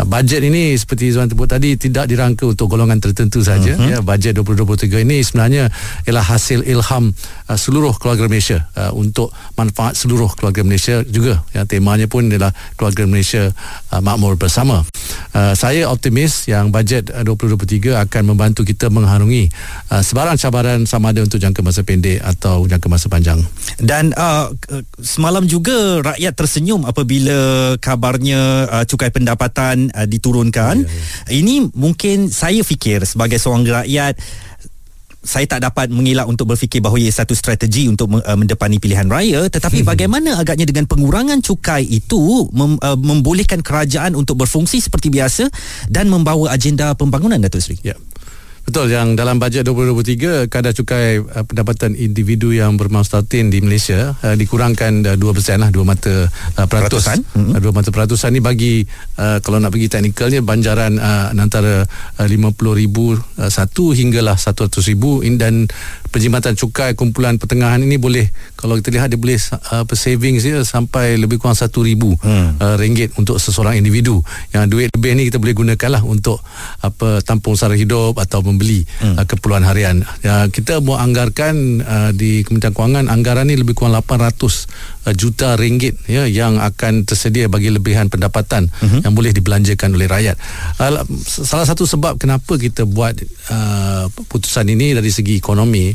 uh, 0.00 0.06
bajet 0.06 0.42
ini 0.42 0.72
seperti 0.74 1.12
Zuan 1.12 1.28
sebut 1.28 1.46
tadi 1.46 1.76
tidak 1.76 2.10
dirangka 2.10 2.48
untuk 2.48 2.72
golongan 2.72 2.98
tertentu 2.98 3.44
saja 3.44 3.76
uh-huh. 3.76 3.90
ya 3.92 3.98
bajet 4.00 4.34
2023 4.38 5.04
ini 5.04 5.22
sebenarnya 5.22 5.68
ialah 6.08 6.24
hasil 6.24 6.64
ilham 6.64 7.12
uh, 7.46 7.58
seluruh 7.58 7.94
keluarga 8.00 8.26
Malaysia 8.26 8.66
uh, 8.74 8.90
untuk 8.96 9.30
manfaat 9.54 9.94
seluruh 9.94 10.32
keluarga 10.34 10.64
Malaysia 10.64 11.04
juga 11.06 11.44
ya 11.52 11.68
temanya 11.68 12.08
pun 12.08 12.26
ialah 12.26 12.50
keluarga 12.74 13.04
Malaysia 13.04 13.52
uh, 13.92 14.00
makmur 14.00 14.40
bersama 14.40 14.82
uh, 15.36 15.52
saya 15.52 15.86
optimis 15.92 16.48
yang 16.48 16.72
bajet 16.72 17.12
uh, 17.12 17.26
2023 17.26 17.92
akan 18.08 18.22
membantu 18.24 18.64
kita 18.64 18.88
mengharungi 18.88 19.52
uh, 19.92 20.00
sebarang 20.00 20.40
cabaran 20.40 20.88
sama 20.88 21.12
ada 21.12 21.20
untuk 21.20 21.36
jangka 21.36 21.60
masa 21.60 21.84
pendek 21.84 22.24
atau 22.24 22.64
jangka 22.64 22.86
masa 22.88 23.06
panjang. 23.12 23.40
Dan 23.76 24.16
uh, 24.16 24.48
semalam 25.02 25.44
juga 25.44 26.00
rakyat 26.00 26.32
tersenyum 26.32 26.88
apabila 26.88 27.74
kabarnya 27.82 28.55
uh, 28.64 28.84
cukai 28.88 29.12
pendapatan 29.12 29.92
uh, 29.92 30.08
diturunkan. 30.08 30.82
Ya, 30.82 30.88
ya. 30.88 31.44
Ini 31.44 31.76
mungkin 31.76 32.32
saya 32.32 32.64
fikir 32.64 33.04
sebagai 33.04 33.36
seorang 33.36 33.68
rakyat 33.68 34.16
saya 35.26 35.44
tak 35.50 35.66
dapat 35.66 35.90
mengelak 35.90 36.30
untuk 36.30 36.54
berfikir 36.54 36.78
bahawa 36.78 37.02
ia 37.02 37.10
satu 37.10 37.34
strategi 37.34 37.90
untuk 37.90 38.06
uh, 38.14 38.38
mendepani 38.38 38.78
pilihan 38.78 39.10
raya 39.10 39.50
tetapi 39.50 39.82
hmm. 39.82 39.88
bagaimana 39.90 40.38
agaknya 40.38 40.70
dengan 40.70 40.86
pengurangan 40.86 41.42
cukai 41.42 41.82
itu 41.82 42.46
mem, 42.54 42.78
uh, 42.78 42.94
membolehkan 42.94 43.60
kerajaan 43.60 44.14
untuk 44.14 44.38
berfungsi 44.38 44.78
seperti 44.78 45.10
biasa 45.10 45.50
dan 45.90 46.06
membawa 46.06 46.54
agenda 46.54 46.94
pembangunan 46.94 47.42
Datuk 47.42 47.58
Seri. 47.58 47.76
Ya. 47.82 47.98
Betul 48.66 48.90
yang 48.90 49.14
dalam 49.14 49.38
bajet 49.38 49.62
2023 49.62 50.50
kadar 50.50 50.74
cukai 50.74 51.22
uh, 51.22 51.46
pendapatan 51.46 51.94
individu 51.94 52.50
yang 52.50 52.74
bermaustatin 52.74 53.46
di 53.46 53.62
Malaysia 53.62 54.18
uh, 54.18 54.34
dikurangkan 54.34 55.06
uh, 55.06 55.14
2% 55.14 55.62
lah 55.62 55.70
2 55.70 55.86
mata 55.86 56.26
uh, 56.26 56.66
peratus. 56.66 57.06
Peratusan? 57.06 57.18
Mm-hmm. 57.22 57.62
Uh, 57.62 57.72
2 57.72 57.78
mata 57.78 57.88
peratusan 57.94 58.34
ni 58.34 58.42
bagi 58.42 58.82
uh, 59.22 59.38
kalau 59.38 59.62
nak 59.62 59.70
pergi 59.70 59.86
teknikalnya 59.86 60.42
banjaran 60.42 60.98
uh, 60.98 61.30
antara 61.38 61.86
uh, 62.18 62.26
50,000 62.26 62.50
uh, 62.90 63.50
satu 63.54 63.94
hinggalah 63.94 64.34
100,000 64.34 64.82
in- 65.22 65.38
dan 65.38 65.70
penjimatan 66.10 66.56
cukai 66.56 66.94
kumpulan 66.96 67.36
pertengahan 67.36 67.82
ini 67.82 67.96
boleh 68.00 68.28
kalau 68.54 68.78
kita 68.78 68.94
lihat 68.94 69.08
dia 69.12 69.20
boleh 69.20 69.38
uh, 69.72 69.84
savings 69.92 70.46
dia 70.46 70.62
sampai 70.62 71.18
lebih 71.18 71.38
kurang 71.38 71.56
1,000 71.56 71.72
hmm. 71.72 72.48
uh, 72.60 72.76
ringgit 72.80 73.12
untuk 73.20 73.38
seseorang 73.38 73.78
individu 73.78 74.22
yang 74.50 74.66
duit 74.70 74.90
lebih 74.94 75.16
ni 75.16 75.28
kita 75.28 75.38
boleh 75.40 75.54
gunakan 75.54 76.00
lah 76.00 76.02
untuk 76.04 76.40
apa 76.80 77.20
tampung 77.22 77.54
sara 77.54 77.74
hidup 77.74 78.18
atau 78.18 78.40
membeli 78.42 78.84
hmm. 79.02 79.22
uh, 79.22 79.24
keperluan 79.28 79.64
harian 79.66 80.02
ya, 80.22 80.48
kita 80.50 80.80
mau 80.80 80.98
anggarkan 80.98 81.82
uh, 81.82 82.10
di 82.14 82.42
Kementerian 82.46 82.74
Kewangan 82.74 83.04
anggaran 83.10 83.48
ni 83.48 83.56
lebih 83.58 83.76
kurang 83.76 83.94
800 83.94 84.36
uh, 85.06 85.14
juta 85.14 85.54
ringgit 85.54 85.98
ya 86.10 86.26
yang 86.26 86.58
akan 86.58 87.06
tersedia 87.06 87.46
bagi 87.46 87.70
lebihan 87.70 88.10
pendapatan 88.10 88.68
uh-huh. 88.68 89.06
yang 89.06 89.14
boleh 89.14 89.30
dibelanjakan 89.30 89.94
oleh 89.94 90.10
rakyat 90.10 90.36
uh, 90.82 91.02
salah 91.24 91.66
satu 91.66 91.86
sebab 91.86 92.18
kenapa 92.18 92.58
kita 92.58 92.84
buat 92.84 93.14
uh, 93.50 94.10
putusan 94.26 94.66
ini 94.70 94.96
dari 94.96 95.10
segi 95.10 95.38
ekonomi 95.38 95.94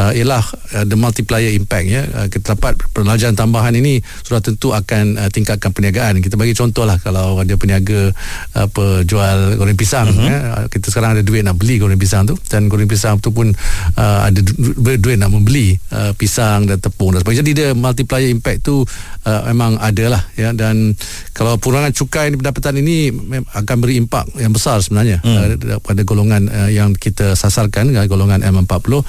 uh, 0.00 0.12
ialah 0.16 0.42
uh, 0.80 0.84
the 0.88 0.96
multiplier 0.96 1.52
impact 1.52 1.86
ya. 1.86 2.02
Uh, 2.08 2.26
kita 2.32 2.56
dapat 2.56 2.80
pelajaran 2.96 3.36
tambahan 3.36 3.76
ini 3.76 4.00
sudah 4.24 4.40
tentu 4.40 4.72
akan 4.72 5.20
uh, 5.20 5.28
tingkatkan 5.28 5.70
perniagaan. 5.76 6.24
Kita 6.24 6.40
bagi 6.40 6.56
contoh 6.56 6.88
lah 6.88 6.96
kalau 6.96 7.36
ada 7.44 7.54
peniaga 7.60 8.16
apa 8.56 9.04
jual 9.04 9.60
goreng 9.60 9.76
pisang 9.76 10.08
uh-huh. 10.08 10.26
ya, 10.26 10.38
kita 10.72 10.88
sekarang 10.88 11.20
ada 11.20 11.22
duit 11.22 11.44
nak 11.44 11.60
beli 11.60 11.76
goreng 11.76 12.00
pisang 12.00 12.24
tu. 12.24 12.34
Dan 12.48 12.72
goreng 12.72 12.88
pisang 12.88 13.20
tu 13.20 13.30
pun 13.30 13.52
uh, 14.00 14.20
ada 14.24 14.40
du- 14.40 14.76
duit 14.96 15.20
nak 15.20 15.30
membeli 15.30 15.76
uh, 15.92 16.16
pisang 16.16 16.64
dan 16.64 16.80
tepung 16.80 17.12
dan 17.12 17.20
sebagainya. 17.20 17.40
Jadi 17.44 17.50
dia 17.52 17.68
multiplier 17.76 18.32
impact 18.32 18.64
tu 18.64 18.82
uh, 19.28 19.42
memang 19.52 19.76
ada 19.76 20.18
lah 20.18 20.22
ya. 20.34 20.56
Dan 20.56 20.96
kalau 21.36 21.60
perangan 21.60 21.92
cukai 21.92 22.32
pendapatan 22.32 22.80
ini 22.80 23.12
akan 23.52 23.76
beri 23.80 24.00
impak 24.00 24.28
yang 24.40 24.54
besar 24.54 24.80
sebenarnya 24.80 25.20
hmm. 25.20 25.36
uh, 25.36 25.80
pada 25.82 26.00
golongan 26.06 26.48
uh, 26.48 26.70
yang 26.70 26.96
kita 26.96 27.36
sasarkan 27.36 27.92
golongan 28.06 28.40
M40 28.42 28.70
uh, 28.70 29.02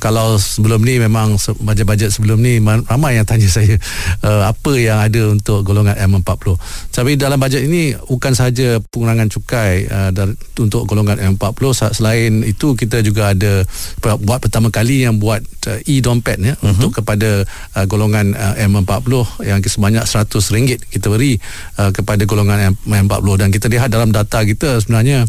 kalau 0.00 0.23
sebelum 0.40 0.80
ni 0.82 1.00
memang 1.00 1.36
bajet-bajet 1.62 2.10
sebelum 2.12 2.40
ni 2.40 2.58
ramai 2.62 3.16
yang 3.18 3.26
tanya 3.26 3.48
saya 3.48 3.76
uh, 4.24 4.48
apa 4.50 4.72
yang 4.76 4.98
ada 5.00 5.30
untuk 5.30 5.62
golongan 5.62 5.96
M40 5.96 6.56
tapi 6.90 7.16
dalam 7.16 7.38
bajet 7.38 7.64
ini 7.64 7.94
bukan 8.08 8.32
sahaja 8.32 8.80
pengurangan 8.90 9.28
cukai 9.30 9.86
uh, 9.88 10.10
dari, 10.10 10.34
untuk 10.60 10.84
golongan 10.88 11.36
M40 11.36 11.92
selain 11.94 12.42
itu 12.46 12.74
kita 12.74 13.00
juga 13.04 13.32
ada 13.32 13.62
buat 14.00 14.38
pertama 14.40 14.68
kali 14.72 15.06
yang 15.06 15.20
buat 15.20 15.40
uh, 15.68 15.80
e-dompet 15.88 16.38
ya 16.40 16.54
uh-huh. 16.54 16.74
untuk 16.76 17.02
kepada 17.02 17.44
uh, 17.76 17.84
golongan 17.84 18.32
uh, 18.34 18.54
M40 18.60 19.44
yang 19.44 19.58
sebanyak 19.64 20.04
RM100 20.04 20.90
kita 20.90 21.06
beri 21.10 21.36
uh, 21.78 21.90
kepada 21.90 22.22
golongan 22.24 22.74
M40 22.86 23.28
dan 23.40 23.48
kita 23.50 23.66
lihat 23.70 23.88
dalam 23.90 24.10
data 24.10 24.42
kita 24.42 24.80
sebenarnya 24.80 25.26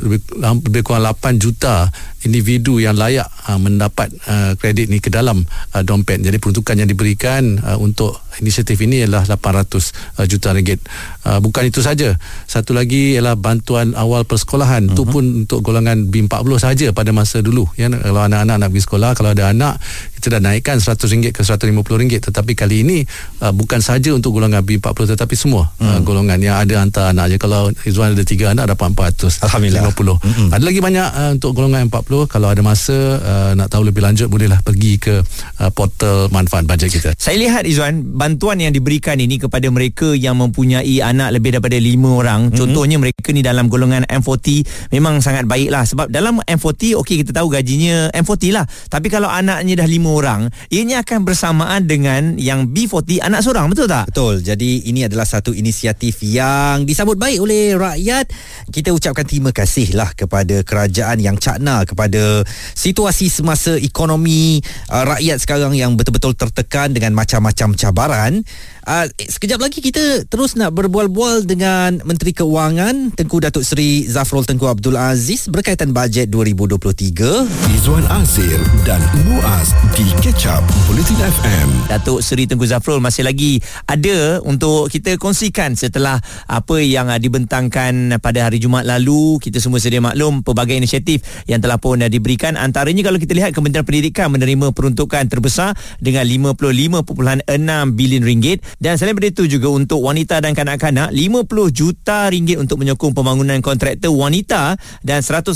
lebih, 0.00 0.20
lebih 0.40 0.82
kurang 0.82 1.04
8 1.06 1.38
juta 1.42 1.88
individu 2.24 2.80
yang 2.80 2.96
layak 2.96 3.28
uh, 3.46 3.60
mendapat 3.60 4.08
uh, 4.26 4.56
kredit 4.56 4.88
ni 4.88 4.98
ke 4.98 5.12
dalam 5.12 5.44
uh, 5.76 5.82
dompet. 5.84 6.24
Jadi 6.24 6.40
peruntukan 6.40 6.74
yang 6.80 6.88
diberikan 6.88 7.60
uh, 7.60 7.76
untuk 7.78 8.24
inisiatif 8.40 8.80
ini 8.82 9.04
adalah 9.04 9.28
800 9.28 10.18
uh, 10.18 10.26
juta 10.26 10.56
ringgit. 10.56 10.80
Uh, 11.22 11.38
bukan 11.38 11.68
itu 11.68 11.84
saja. 11.84 12.16
Satu 12.48 12.72
lagi 12.72 13.14
ialah 13.14 13.36
bantuan 13.36 13.92
awal 13.94 14.24
persekolahan. 14.24 14.90
Itu 14.90 15.04
uh-huh. 15.04 15.12
pun 15.12 15.24
untuk 15.44 15.60
golongan 15.60 16.08
B40 16.08 16.52
saja 16.58 16.86
pada 16.90 17.12
masa 17.12 17.44
dulu. 17.44 17.68
Ya, 17.76 17.92
kalau 17.92 18.24
anak-anak 18.24 18.56
nak 18.56 18.68
pergi 18.72 18.82
sekolah, 18.88 19.10
kalau 19.14 19.30
ada 19.36 19.52
anak 19.52 19.78
kita 20.24 20.40
dah 20.40 20.56
naikkan 20.56 20.80
RM100 20.80 21.36
ke 21.36 21.44
RM150 21.44 22.32
tetapi 22.32 22.56
kali 22.56 22.80
ini 22.80 23.04
uh, 23.44 23.52
bukan 23.52 23.84
saja 23.84 24.08
untuk 24.16 24.40
golongan 24.40 24.64
B40 24.64 25.12
tetapi 25.12 25.36
semua 25.36 25.68
uh, 25.76 25.84
hmm. 25.84 25.92
uh, 25.92 26.00
golongan. 26.00 26.40
Yang 26.40 26.56
ada 26.64 26.74
hantar 26.80 27.04
anak 27.12 27.26
je. 27.28 27.36
Kalau 27.36 27.68
Izwan 27.84 28.16
ada 28.16 28.24
tiga 28.24 28.56
anak 28.56 28.72
dapat 28.72 28.96
400 29.20 29.44
Alhamdulillah 29.44 29.84
50 29.92 30.24
hmm. 30.24 30.48
ada 30.56 30.64
lagi 30.64 30.80
banyak 30.80 31.08
uh, 31.12 31.30
untuk 31.36 31.50
golongan 31.52 31.92
40 31.92 32.32
kalau 32.32 32.48
ada 32.48 32.62
masa 32.64 32.96
uh, 33.20 33.52
nak 33.52 33.68
tahu 33.68 33.84
lebih 33.84 34.00
lanjut 34.00 34.32
bolehlah 34.32 34.64
pergi 34.64 34.96
ke 34.96 35.20
uh, 35.60 35.70
portal 35.76 36.32
manfaat 36.32 36.64
bajet 36.64 36.88
kita. 36.88 37.12
Saya 37.20 37.36
lihat 37.36 37.68
Izwan 37.68 38.16
bantuan 38.16 38.64
yang 38.64 38.72
diberikan 38.72 39.20
ini 39.20 39.36
kepada 39.36 39.68
mereka 39.68 40.16
yang 40.16 40.40
mempunyai 40.40 41.04
anak 41.04 41.36
lebih 41.36 41.60
daripada 41.60 41.76
5 41.76 41.84
orang. 42.08 42.40
Hmm. 42.48 42.56
contohnya 42.56 42.96
mereka 42.96 43.28
ni 43.28 43.44
dalam 43.44 43.68
golongan 43.68 44.08
M40 44.08 44.64
memang 44.88 45.20
sangat 45.20 45.44
baik 45.44 45.68
lah 45.68 45.84
sebab 45.84 46.08
dalam 46.08 46.40
M40 46.40 46.96
okey 47.04 47.20
kita 47.20 47.36
tahu 47.36 47.52
gajinya 47.52 48.08
M40 48.16 48.56
lah. 48.56 48.64
Tapi 48.88 49.12
kalau 49.12 49.28
anaknya 49.28 49.84
dah 49.84 49.88
5 49.88 50.13
orang 50.14 50.46
ianya 50.70 51.02
akan 51.02 51.26
bersamaan 51.26 51.90
dengan 51.90 52.38
yang 52.38 52.70
B40 52.70 53.18
anak 53.18 53.42
seorang 53.42 53.66
betul 53.66 53.90
tak? 53.90 54.06
Betul. 54.14 54.40
Jadi 54.46 54.86
ini 54.86 55.02
adalah 55.02 55.26
satu 55.26 55.50
inisiatif 55.50 56.22
yang 56.22 56.86
disambut 56.86 57.18
baik 57.18 57.42
oleh 57.42 57.74
rakyat. 57.74 58.30
Kita 58.70 58.94
ucapkan 58.94 59.26
terima 59.26 59.50
kasih 59.50 59.98
lah 59.98 60.14
kepada 60.14 60.62
kerajaan 60.62 61.18
yang 61.18 61.34
cakna 61.34 61.82
kepada 61.82 62.46
situasi 62.78 63.26
semasa 63.26 63.74
ekonomi 63.74 64.62
uh, 64.94 65.04
rakyat 65.04 65.42
sekarang 65.42 65.74
yang 65.74 65.98
betul-betul 65.98 66.38
tertekan 66.38 66.94
dengan 66.94 67.18
macam-macam 67.18 67.74
cabaran. 67.74 68.46
Uh, 68.84 69.08
sekejap 69.16 69.64
lagi 69.64 69.80
kita 69.80 70.28
terus 70.28 70.60
nak 70.60 70.76
berbual-bual 70.76 71.48
dengan 71.48 72.04
Menteri 72.04 72.36
Keuangan 72.36 73.16
Tengku 73.16 73.40
Datuk 73.40 73.64
Seri 73.64 74.04
Zafrul 74.04 74.44
Tengku 74.44 74.68
Abdul 74.68 75.00
Aziz 75.00 75.48
berkaitan 75.48 75.96
bajet 75.96 76.28
2023. 76.28 77.48
Izwan 77.80 78.04
Azir 78.12 78.60
dan 78.84 79.00
Muaz 79.24 79.72
di 79.96 80.04
Catch 80.20 80.52
Up 80.52 80.60
Bulletin 80.84 81.16
FM. 81.16 81.68
Datuk 81.88 82.20
Seri 82.20 82.44
Tengku 82.44 82.68
Zafrul 82.68 83.00
masih 83.00 83.24
lagi 83.24 83.56
ada 83.88 84.44
untuk 84.44 84.92
kita 84.92 85.16
kongsikan 85.16 85.80
setelah 85.80 86.20
apa 86.44 86.76
yang 86.84 87.08
uh, 87.08 87.16
dibentangkan 87.16 88.20
pada 88.20 88.52
hari 88.52 88.60
Jumaat 88.60 88.84
lalu. 88.84 89.40
Kita 89.40 89.64
semua 89.64 89.80
sedia 89.80 90.04
maklum 90.04 90.44
pelbagai 90.44 90.76
inisiatif 90.76 91.24
yang 91.48 91.64
telah 91.64 91.80
pun 91.80 92.04
uh, 92.04 92.10
diberikan. 92.12 92.60
Antaranya 92.60 93.00
kalau 93.00 93.16
kita 93.16 93.32
lihat 93.32 93.56
Kementerian 93.56 93.88
Pendidikan 93.88 94.28
menerima 94.28 94.76
peruntukan 94.76 95.24
terbesar 95.32 95.72
dengan 96.04 96.28
55.6 96.28 97.48
bilion 97.96 98.24
ringgit 98.28 98.60
dan 98.78 99.00
selain 99.00 99.14
daripada 99.14 99.30
itu 99.30 99.44
juga 99.46 99.70
untuk 99.70 100.02
wanita 100.02 100.42
dan 100.42 100.58
kanak-kanak 100.58 101.14
50 101.14 101.46
juta 101.70 102.26
ringgit 102.26 102.58
untuk 102.58 102.82
menyokong 102.82 103.14
pembangunan 103.14 103.62
kontraktor 103.62 104.10
wanita 104.10 104.74
dan 105.06 105.22
188 105.22 105.54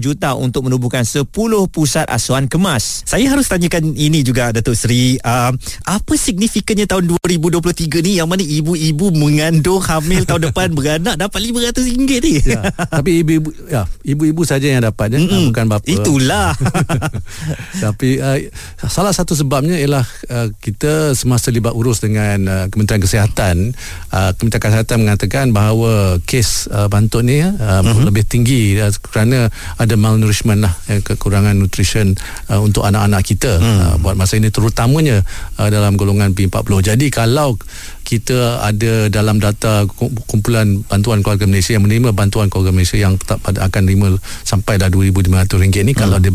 juta 0.00 0.32
untuk 0.32 0.64
menubuhkan 0.64 1.04
10 1.04 1.28
pusat 1.68 2.08
asuhan 2.08 2.48
kemas. 2.48 3.04
Saya 3.04 3.28
harus 3.28 3.52
tanyakan 3.52 3.92
ini 3.92 4.24
juga 4.24 4.48
Datuk 4.56 4.72
Seri, 4.72 5.20
uh, 5.20 5.52
apa 5.84 6.12
signifikannya 6.16 6.88
tahun 6.88 7.20
2023 7.20 8.00
ni 8.00 8.16
yang 8.16 8.32
mana 8.32 8.40
ibu-ibu 8.40 9.12
mengandung 9.12 9.84
hamil 9.84 10.24
tahun 10.24 10.48
depan 10.48 10.72
beranak 10.76 11.20
dapat 11.20 11.40
500 11.52 11.92
ringgit 11.92 12.20
ni. 12.24 12.34
Ya, 12.40 12.72
tapi 12.88 13.20
ibu-ibu 13.20 13.52
ya, 13.68 13.84
ibu-ibu 14.08 14.42
saja 14.48 14.72
yang 14.72 14.80
dapat 14.80 15.12
ya, 15.12 15.20
Mm-mm. 15.20 15.52
bukan 15.52 15.64
bapa. 15.68 15.84
Itulah. 15.84 16.56
tapi 17.84 18.24
uh, 18.24 18.40
salah 18.88 19.12
satu 19.12 19.36
sebabnya 19.36 19.76
ialah 19.76 20.06
uh, 20.32 20.48
kita 20.64 21.12
semasa 21.12 21.52
libat 21.52 21.76
urus 21.76 22.00
dengan 22.00 22.45
uh, 22.46 22.66
Kementerian 22.72 23.02
Kesihatan 23.02 23.76
uh, 24.14 24.30
Kementerian 24.38 24.62
Kesihatan 24.70 24.98
mengatakan 25.04 25.44
bahawa 25.50 26.22
kes 26.24 26.70
uh, 26.72 26.86
bantut 26.86 27.26
ni 27.26 27.42
uh, 27.42 27.52
uh-huh. 27.52 28.06
lebih 28.06 28.24
tinggi 28.24 28.78
uh, 28.80 28.90
kerana 29.02 29.52
ada 29.76 29.94
malnourishment 29.98 30.64
lah 30.64 30.74
uh, 30.88 31.02
kekurangan 31.04 31.58
nutrition 31.58 32.16
uh, 32.48 32.62
untuk 32.62 32.86
anak-anak 32.86 33.22
kita 33.26 33.58
uh-huh. 33.58 33.82
uh, 33.92 33.94
buat 34.00 34.16
masa 34.16 34.38
ini 34.38 34.48
terutamanya 34.48 35.22
uh, 35.60 35.68
dalam 35.68 35.98
golongan 35.98 36.32
B40 36.32 36.94
jadi 36.94 37.06
kalau 37.12 37.58
kita 38.06 38.62
ada 38.62 39.10
dalam 39.10 39.42
data 39.42 39.82
kumpulan 40.30 40.86
bantuan 40.86 41.26
keluarga 41.26 41.50
Malaysia 41.50 41.74
yang 41.74 41.90
menerima 41.90 42.14
bantuan 42.14 42.46
keluarga 42.46 42.70
Malaysia 42.70 42.94
yang 42.94 43.18
tetap 43.18 43.42
pada 43.42 43.66
akan 43.66 43.82
terima 43.82 44.14
sampai 44.46 44.78
dah 44.78 44.86
RM2,500 44.86 45.82
ni 45.82 45.90
hmm. 45.90 45.98
kalau 45.98 46.22
dia 46.22 46.30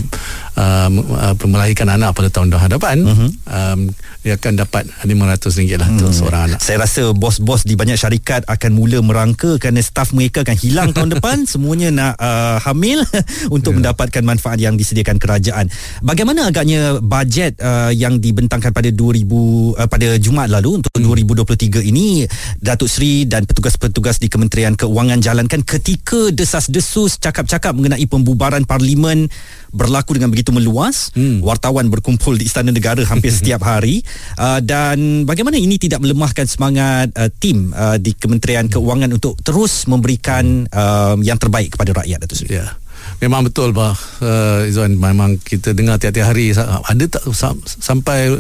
um, 0.59 0.93
uh, 1.15 1.31
melahirkan 1.47 1.87
anak 1.87 2.11
pada 2.11 2.27
tahun 2.27 2.51
hadapan 2.59 3.07
hmm. 3.07 3.29
um, 3.47 3.79
dia 4.19 4.35
akan 4.35 4.53
dapat 4.59 4.83
RM500 5.07 5.79
lah 5.79 5.87
untuk 5.87 6.11
hmm. 6.11 6.19
seorang 6.19 6.41
anak 6.51 6.59
saya 6.59 6.83
rasa 6.83 7.15
bos-bos 7.15 7.63
di 7.63 7.79
banyak 7.79 7.95
syarikat 7.95 8.43
akan 8.51 8.75
mula 8.75 8.99
merangka 8.99 9.55
kerana 9.55 9.79
staf 9.79 10.11
mereka 10.11 10.43
akan 10.43 10.57
hilang 10.59 10.91
tahun 10.91 11.09
depan 11.15 11.47
semuanya 11.47 11.87
nak 11.95 12.13
uh, 12.19 12.59
hamil 12.67 12.99
untuk 13.55 13.71
yeah. 13.71 13.77
mendapatkan 13.79 14.23
manfaat 14.27 14.59
yang 14.59 14.75
disediakan 14.75 15.15
kerajaan 15.15 15.71
bagaimana 16.03 16.51
agaknya 16.51 16.99
bajet 16.99 17.55
uh, 17.63 17.95
yang 17.95 18.19
dibentangkan 18.19 18.75
pada 18.75 18.91
2000 18.91 19.23
uh, 19.23 19.87
pada 19.87 20.19
Jumaat 20.19 20.51
lalu 20.51 20.83
untuk 20.83 20.91
hmm. 20.99 21.31
2023 21.31 21.60
ini 21.69 22.25
Datuk 22.57 22.89
Seri 22.89 23.29
dan 23.29 23.45
petugas-petugas 23.45 24.17
di 24.17 24.31
Kementerian 24.31 24.73
Keuangan 24.73 25.21
jalankan 25.21 25.61
ketika 25.61 26.33
desas-desus 26.33 27.21
cakap-cakap 27.21 27.77
mengenai 27.77 28.07
pembubaran 28.09 28.65
parlimen 28.65 29.29
berlaku 29.69 30.17
dengan 30.17 30.33
begitu 30.33 30.49
meluas 30.49 31.13
hmm. 31.13 31.45
wartawan 31.45 31.87
berkumpul 31.93 32.33
di 32.39 32.49
Istana 32.49 32.73
Negara 32.73 33.05
hampir 33.05 33.29
setiap 33.37 33.61
hari 33.67 34.01
uh, 34.41 34.57
dan 34.63 35.27
bagaimana 35.27 35.61
ini 35.61 35.77
tidak 35.77 36.01
melemahkan 36.01 36.49
semangat 36.49 37.13
uh, 37.13 37.29
tim 37.29 37.69
uh, 37.75 38.01
di 38.01 38.17
Kementerian 38.17 38.65
Keuangan 38.71 39.11
untuk 39.13 39.37
terus 39.45 39.85
memberikan 39.85 40.65
uh, 40.71 41.19
yang 41.21 41.37
terbaik 41.37 41.77
kepada 41.77 41.91
rakyat 42.01 42.17
Datuk 42.25 42.37
Seri 42.41 42.57
yeah. 42.57 42.73
Memang 43.21 43.45
betul 43.45 43.69
bah. 43.69 43.93
Uh, 44.17 44.65
Izzuan 44.65 44.97
memang 44.97 45.37
kita 45.37 45.77
dengar 45.77 46.01
tiap-tiap 46.01 46.33
hari. 46.33 46.57
Ada 46.57 47.05
tak 47.05 47.23
sam, 47.37 47.61
sampai 47.61 48.33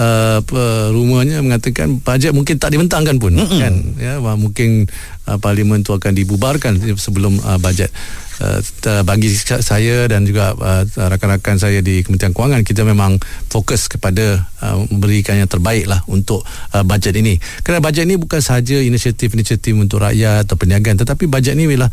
uh, 0.00 0.38
rumahnya 0.88 1.44
mengatakan 1.44 2.00
bajet 2.00 2.32
mungkin 2.32 2.56
tak 2.56 2.72
dibentangkan 2.72 3.20
pun 3.20 3.36
Mm-mm. 3.36 3.60
kan? 3.60 3.74
Ya 4.00 4.16
mungkin 4.18 4.88
uh, 5.28 5.36
parlimen 5.36 5.84
tu 5.84 5.92
akan 5.92 6.16
dibubarkan 6.16 6.80
sebelum 6.96 7.44
uh, 7.44 7.60
bajet 7.60 7.92
uh, 8.42 9.02
bagi 9.06 9.30
saya 9.38 10.10
dan 10.10 10.26
juga 10.26 10.52
uh, 10.58 10.82
rakan-rakan 10.86 11.56
saya 11.62 11.78
di 11.78 12.02
Kementerian 12.02 12.34
Kewangan 12.34 12.66
kita 12.66 12.82
memang 12.82 13.22
fokus 13.46 13.86
kepada 13.86 14.50
uh, 14.58 14.82
memberikan 14.90 15.38
yang 15.38 15.46
terbaik 15.46 15.86
lah 15.86 16.02
untuk 16.10 16.42
uh, 16.74 16.82
bajet 16.82 17.14
ini. 17.14 17.38
Kerana 17.62 17.78
bajet 17.78 18.04
ini 18.04 18.18
bukan 18.18 18.42
sahaja 18.42 18.82
inisiatif-inisiatif 18.82 19.72
untuk 19.78 20.02
rakyat 20.02 20.44
atau 20.48 20.58
perniagaan 20.58 20.98
tetapi 20.98 21.30
bajet 21.30 21.54
ini 21.54 21.70
ialah 21.70 21.90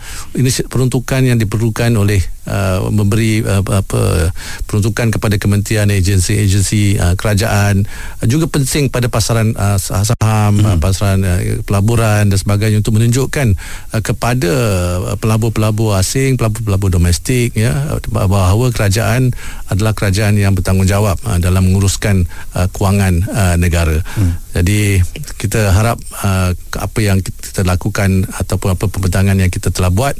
peruntukan 0.67 1.21
yang 1.21 1.37
diperlukan 1.37 1.93
oleh 1.93 2.19
uh, 2.49 2.89
memberi 2.89 3.45
uh, 3.45 3.61
apa 3.61 4.33
peruntukan 4.65 5.13
kepada 5.13 5.37
kementerian 5.37 5.87
agensi-agensi 5.87 6.97
uh, 6.97 7.13
kerajaan 7.13 7.85
uh, 7.85 8.25
juga 8.25 8.49
penting 8.49 8.89
pada 8.89 9.05
pasaran 9.07 9.53
uh, 9.53 9.77
saham 9.77 10.57
hmm. 10.57 10.65
uh, 10.65 10.77
pasaran 10.81 11.21
uh, 11.21 11.61
pelaburan 11.63 12.27
dan 12.33 12.37
sebagainya 12.37 12.81
untuk 12.81 12.97
menunjukkan 12.97 13.53
uh, 13.93 14.01
kepada 14.01 14.51
uh, 15.13 15.15
pelabur-pelabur 15.21 15.93
asing 15.95 16.35
pelabur-pelabur 16.35 16.89
domestik 16.89 17.53
ya 17.53 18.01
bahawa 18.09 18.73
kerajaan 18.73 19.29
adalah 19.69 19.93
kerajaan 19.93 20.35
yang 20.35 20.57
bertanggungjawab 20.57 21.21
uh, 21.23 21.37
dalam 21.37 21.69
menguruskan 21.69 22.25
uh, 22.57 22.65
kewangan 22.73 23.21
uh, 23.29 23.55
negara. 23.61 24.01
Hmm. 24.17 24.33
Jadi 24.49 24.97
kita 25.37 25.69
harap 25.71 26.01
uh, 26.25 26.57
apa 26.81 26.99
yang 26.99 27.21
kita 27.21 27.61
lakukan 27.61 28.25
ataupun 28.25 28.73
apa 28.73 28.85
pembentangan 28.89 29.37
yang 29.37 29.53
kita 29.53 29.69
telah 29.69 29.93
buat 29.93 30.17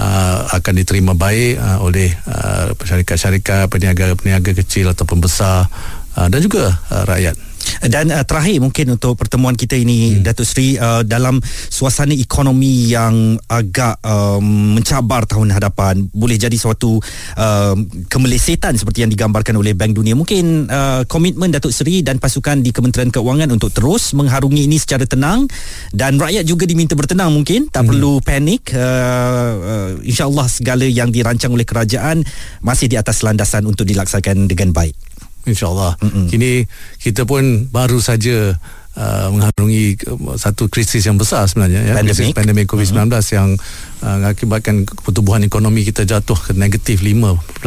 uh, 0.00 0.48
akan 0.56 0.72
diterima 0.80 1.12
baik 1.12 1.60
uh, 1.60 1.78
oleh 1.84 2.08
uh, 2.24 2.72
syarikat-syarikat 2.72 3.68
peniaga-peniaga 3.68 4.56
kecil 4.64 4.88
ataupun 4.96 5.20
besar 5.20 5.68
uh, 6.16 6.28
dan 6.32 6.40
juga 6.40 6.80
uh, 6.88 7.04
rakyat. 7.04 7.49
Dan 7.80 8.12
uh, 8.12 8.24
terakhir 8.28 8.60
mungkin 8.60 8.92
untuk 8.92 9.16
pertemuan 9.16 9.56
kita 9.56 9.72
ini 9.72 10.20
hmm. 10.20 10.24
Datuk 10.24 10.44
Seri 10.44 10.76
uh, 10.76 11.00
dalam 11.00 11.40
suasana 11.72 12.12
ekonomi 12.12 12.92
yang 12.92 13.40
agak 13.48 13.96
um, 14.04 14.76
mencabar 14.76 15.24
tahun 15.24 15.56
hadapan 15.56 16.04
boleh 16.12 16.36
jadi 16.36 16.52
suatu 16.52 17.00
uh, 17.40 17.74
kemelesetan 18.12 18.76
seperti 18.76 19.08
yang 19.08 19.10
digambarkan 19.12 19.56
oleh 19.56 19.72
Bank 19.72 19.96
Dunia. 19.96 20.12
Mungkin 20.12 20.68
uh, 20.68 21.02
komitmen 21.08 21.48
Datuk 21.48 21.72
Seri 21.72 22.04
dan 22.04 22.20
pasukan 22.20 22.60
di 22.60 22.68
Kementerian 22.68 23.08
Keuangan 23.08 23.48
untuk 23.48 23.72
terus 23.72 24.12
mengharungi 24.12 24.68
ini 24.68 24.76
secara 24.76 25.08
tenang 25.08 25.48
dan 25.96 26.20
rakyat 26.20 26.44
juga 26.44 26.68
diminta 26.68 26.92
bertenang 26.92 27.32
mungkin 27.32 27.72
tak 27.72 27.88
hmm. 27.88 27.88
perlu 27.88 28.12
panik. 28.20 28.76
Uh, 28.76 29.52
uh, 29.60 29.90
InsyaAllah 30.04 30.46
segala 30.52 30.84
yang 30.84 31.08
dirancang 31.08 31.56
oleh 31.56 31.64
kerajaan 31.64 32.22
masih 32.60 32.92
di 32.92 33.00
atas 33.00 33.24
landasan 33.24 33.64
untuk 33.64 33.88
dilaksanakan 33.88 34.44
dengan 34.46 34.76
baik 34.76 35.09
insyaallah 35.46 35.96
mm-hmm. 36.00 36.26
kini 36.28 36.64
kita 37.00 37.24
pun 37.24 37.68
baru 37.68 38.00
saja 38.02 38.58
uh, 38.96 39.28
mengharungi 39.32 39.96
satu 40.36 40.68
krisis 40.68 41.06
yang 41.06 41.16
besar 41.16 41.46
sebenarnya 41.48 41.80
ya 41.84 41.94
pandemik. 42.00 42.16
krisis 42.16 42.36
pandemik 42.36 42.66
COVID-19 42.68 42.96
mm-hmm. 42.96 43.36
yang 43.36 43.48
uh, 44.04 44.16
mengakibatkan 44.20 44.76
pertumbuhan 44.84 45.42
ekonomi 45.44 45.86
kita 45.86 46.04
jatuh 46.04 46.36
ke 46.36 46.52
negatif 46.56 47.00
5.5% 47.00 47.64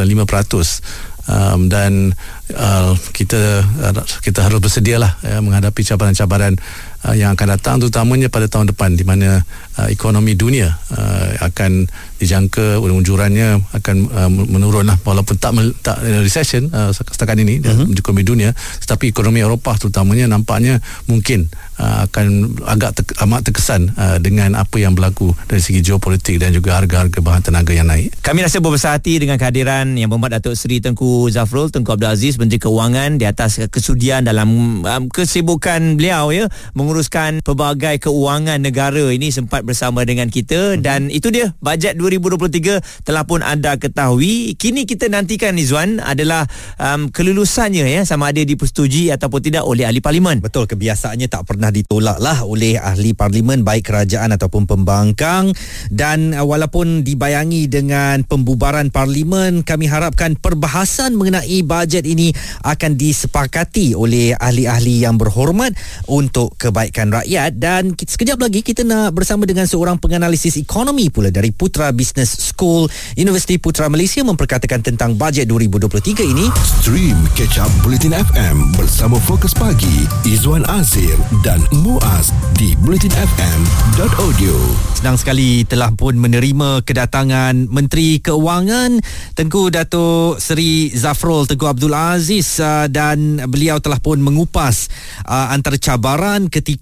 um, 1.28 1.72
dan 1.72 2.12
uh, 2.56 2.94
kita 3.16 3.64
uh, 3.64 4.04
kita 4.20 4.40
harus 4.44 4.60
bersedialah 4.60 5.20
ya, 5.24 5.40
menghadapi 5.40 5.82
cabaran-cabaran 5.84 6.60
uh, 7.06 7.16
yang 7.16 7.36
akan 7.36 7.48
datang 7.60 7.76
terutamanya 7.84 8.32
pada 8.32 8.48
tahun 8.48 8.72
depan 8.72 8.96
di 8.96 9.04
mana 9.04 9.44
uh, 9.78 9.88
ekonomi 9.92 10.34
dunia 10.34 10.72
uh, 10.92 11.38
akan 11.52 11.88
dijangka 12.20 12.80
unjurannya 12.80 13.60
akan 13.76 13.96
uh, 14.08 14.32
menurun 14.32 14.88
lah 14.88 14.96
walaupun 15.04 15.36
tak 15.36 15.52
tak 15.84 16.00
recession 16.24 16.72
uh, 16.72 16.96
setakat 16.96 17.36
ini 17.44 17.60
uh-huh. 17.60 17.92
ekonomi 17.92 18.24
dunia 18.24 18.56
tetapi 18.80 19.12
ekonomi 19.12 19.44
Eropah 19.44 19.76
terutamanya 19.76 20.32
nampaknya 20.32 20.80
mungkin 21.12 21.52
uh, 21.80 22.08
akan 22.08 22.58
agak 22.64 22.96
ter, 22.96 23.04
amat 23.28 23.42
terkesan 23.50 23.92
uh, 24.00 24.18
dengan 24.24 24.56
apa 24.56 24.80
yang 24.80 24.96
berlaku 24.96 25.36
dari 25.50 25.60
segi 25.60 25.84
geopolitik 25.84 26.40
dan 26.40 26.56
juga 26.56 26.80
harga-harga 26.80 27.20
bahan 27.20 27.44
tenaga 27.44 27.72
yang 27.76 27.90
naik. 27.90 28.14
Kami 28.24 28.40
rasa 28.46 28.64
berbesar 28.64 28.96
hati 28.96 29.20
dengan 29.20 29.36
kehadiran 29.36 29.98
yang 29.98 30.08
berhormat 30.08 30.40
Datuk 30.40 30.56
Seri 30.56 30.80
Tengku 30.80 31.28
Zafrul 31.28 31.74
Tengku 31.74 31.92
Abdul 31.92 32.10
Aziz 32.14 32.40
Menteri 32.40 32.62
Keuangan 32.62 33.20
di 33.20 33.26
atas 33.28 33.60
kesudian 33.68 34.24
dalam 34.24 34.82
um, 34.84 35.04
kesibukan 35.10 36.00
beliau 36.00 36.32
ya 36.32 36.48
menguruskan 36.94 37.42
pelbagai 37.42 38.06
keuangan 38.06 38.62
negara 38.62 39.10
ini 39.10 39.34
sempat 39.34 39.66
bersama 39.66 40.06
dengan 40.06 40.30
kita. 40.30 40.78
Uh-huh. 40.78 40.78
dan 40.78 41.10
itu 41.10 41.34
dia 41.34 41.50
bajet 41.58 41.98
2023 41.98 43.02
telah 43.02 43.26
pun 43.26 43.42
anda 43.42 43.74
ketahui. 43.82 44.54
Kini 44.54 44.86
kita 44.86 45.10
nantikan 45.10 45.58
Izwan 45.58 45.98
adalah 45.98 46.46
um, 46.78 47.10
kelulusannya 47.10 47.90
ya 47.90 48.06
sama 48.06 48.30
ada 48.30 48.46
dipersetujui 48.46 49.10
ataupun 49.10 49.42
tidak 49.42 49.66
oleh 49.66 49.90
ahli 49.90 50.06
parlimen. 50.06 50.38
Betul 50.38 50.70
kebiasaannya 50.70 51.26
tak 51.26 51.50
pernah 51.50 51.74
ditolak 51.74 52.22
lah 52.22 52.46
oleh 52.46 52.78
ahli 52.78 53.18
parlimen 53.18 53.66
baik 53.66 53.90
kerajaan 53.90 54.30
ataupun 54.38 54.70
pembangkang. 54.70 55.50
Dan 55.90 56.38
uh, 56.38 56.46
walaupun 56.46 57.02
dibayangi 57.02 57.66
dengan 57.66 58.22
pembubaran 58.22 58.94
parlimen 58.94 59.66
kami 59.66 59.90
harapkan 59.90 60.38
perbahasan 60.38 61.18
mengenai 61.18 61.66
bajet 61.66 62.06
ini 62.06 62.30
akan 62.62 62.94
disepakati 62.94 63.98
oleh 63.98 64.38
ahli-ahli 64.38 65.10
yang 65.10 65.18
berhormat 65.18 65.74
untuk 66.06 66.54
kebaikan 66.62 66.83
rakyat 66.92 67.56
dan 67.62 67.94
sekejap 67.94 68.42
lagi 68.42 68.66
kita 68.66 68.82
nak 68.84 69.14
bersama 69.16 69.46
dengan 69.48 69.70
seorang 69.70 70.02
penganalisis 70.02 70.58
ekonomi 70.58 71.08
pula 71.14 71.30
dari 71.30 71.54
Putra 71.54 71.94
Business 71.94 72.52
School 72.52 72.90
Universiti 73.16 73.62
Putra 73.62 73.88
Malaysia 73.88 74.26
memperkatakan 74.26 74.82
tentang 74.84 75.14
bajet 75.16 75.46
2023 75.46 76.26
ini. 76.26 76.50
Stream 76.82 77.16
Catch 77.38 77.62
Up 77.62 77.72
Bulletin 77.86 78.18
FM 78.18 78.74
bersama 78.76 79.22
Fokus 79.22 79.54
Pagi 79.54 80.04
Izwan 80.26 80.66
Azir 80.66 81.16
dan 81.46 81.62
Muaz 81.86 82.34
di 82.58 82.74
bulletinfm.audio. 82.82 84.56
Senang 84.98 85.20
sekali 85.20 85.68
telah 85.68 85.92
pun 85.94 86.16
menerima 86.16 86.82
kedatangan 86.88 87.68
Menteri 87.68 88.24
Keuangan 88.24 89.04
Tengku 89.36 89.68
Datuk 89.68 90.40
Seri 90.40 90.90
Zafrul 90.96 91.44
Tengku 91.44 91.68
Abdul 91.68 91.92
Aziz 91.92 92.58
uh, 92.64 92.88
dan 92.88 93.44
beliau 93.52 93.84
telah 93.84 94.00
pun 94.00 94.24
mengupas 94.24 94.88
uh, 95.28 95.52
antara 95.52 95.76
cabaran 95.76 96.48
ketika 96.48 96.73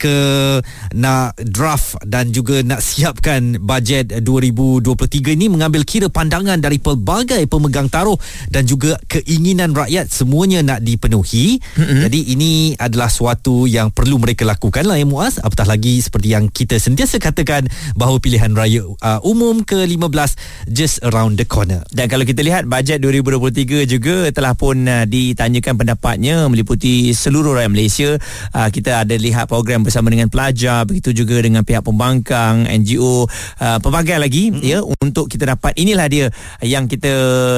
nak 0.92 1.40
draft 1.40 1.96
dan 2.04 2.30
juga 2.36 2.60
nak 2.62 2.84
siapkan 2.84 3.56
bajet 3.64 4.12
2023 4.12 5.38
ini 5.40 5.48
mengambil 5.48 5.88
kira 5.88 6.12
pandangan 6.12 6.60
dari 6.60 6.78
pelbagai 6.78 7.48
pemegang 7.48 7.88
taruh 7.88 8.20
dan 8.52 8.68
juga 8.68 9.00
keinginan 9.08 9.72
rakyat 9.72 10.12
semuanya 10.12 10.60
nak 10.60 10.84
dipenuhi. 10.84 11.58
Mm-hmm. 11.58 12.02
Jadi 12.04 12.20
ini 12.36 12.52
adalah 12.76 13.08
suatu 13.08 13.64
yang 13.64 13.96
perlu 13.96 14.20
mereka 14.20 14.44
lakukan 14.44 14.84
lah 14.84 15.00
ya 15.00 15.08
Muaz. 15.08 15.40
Apatah 15.40 15.72
lagi 15.72 16.04
seperti 16.04 16.36
yang 16.36 16.52
kita 16.52 16.76
sentiasa 16.76 17.22
katakan 17.24 17.72
bahawa 17.96 18.20
pilihan 18.20 18.52
raya 18.52 18.84
uh, 18.84 19.20
umum 19.24 19.64
ke-15 19.64 20.36
just 20.68 21.00
around 21.08 21.40
the 21.40 21.48
corner. 21.48 21.88
Dan 21.96 22.12
kalau 22.12 22.28
kita 22.28 22.44
lihat 22.44 22.68
bajet 22.68 23.00
2023 23.00 23.88
juga 23.88 24.28
telah 24.36 24.52
pun 24.52 24.84
uh, 24.84 25.08
ditanyakan 25.08 25.80
pendapatnya 25.80 26.44
meliputi 26.52 27.16
seluruh 27.16 27.56
rakyat 27.56 27.72
Malaysia. 27.72 28.10
Uh, 28.52 28.68
kita 28.68 29.08
ada 29.08 29.16
lihat 29.16 29.48
program 29.48 29.71
bersama 29.80 30.12
dengan 30.12 30.28
pelajar 30.28 30.84
begitu 30.84 31.16
juga 31.16 31.40
dengan 31.40 31.64
pihak 31.64 31.88
pembangkang, 31.88 32.68
NGO, 32.68 33.24
uh, 33.24 33.78
pelbagai 33.80 34.20
lagi 34.20 34.52
mm-hmm. 34.52 34.68
ya 34.68 34.84
untuk 34.84 35.32
kita 35.32 35.56
dapat 35.56 35.72
inilah 35.80 36.12
dia 36.12 36.28
yang 36.60 36.92
kita 36.92 37.14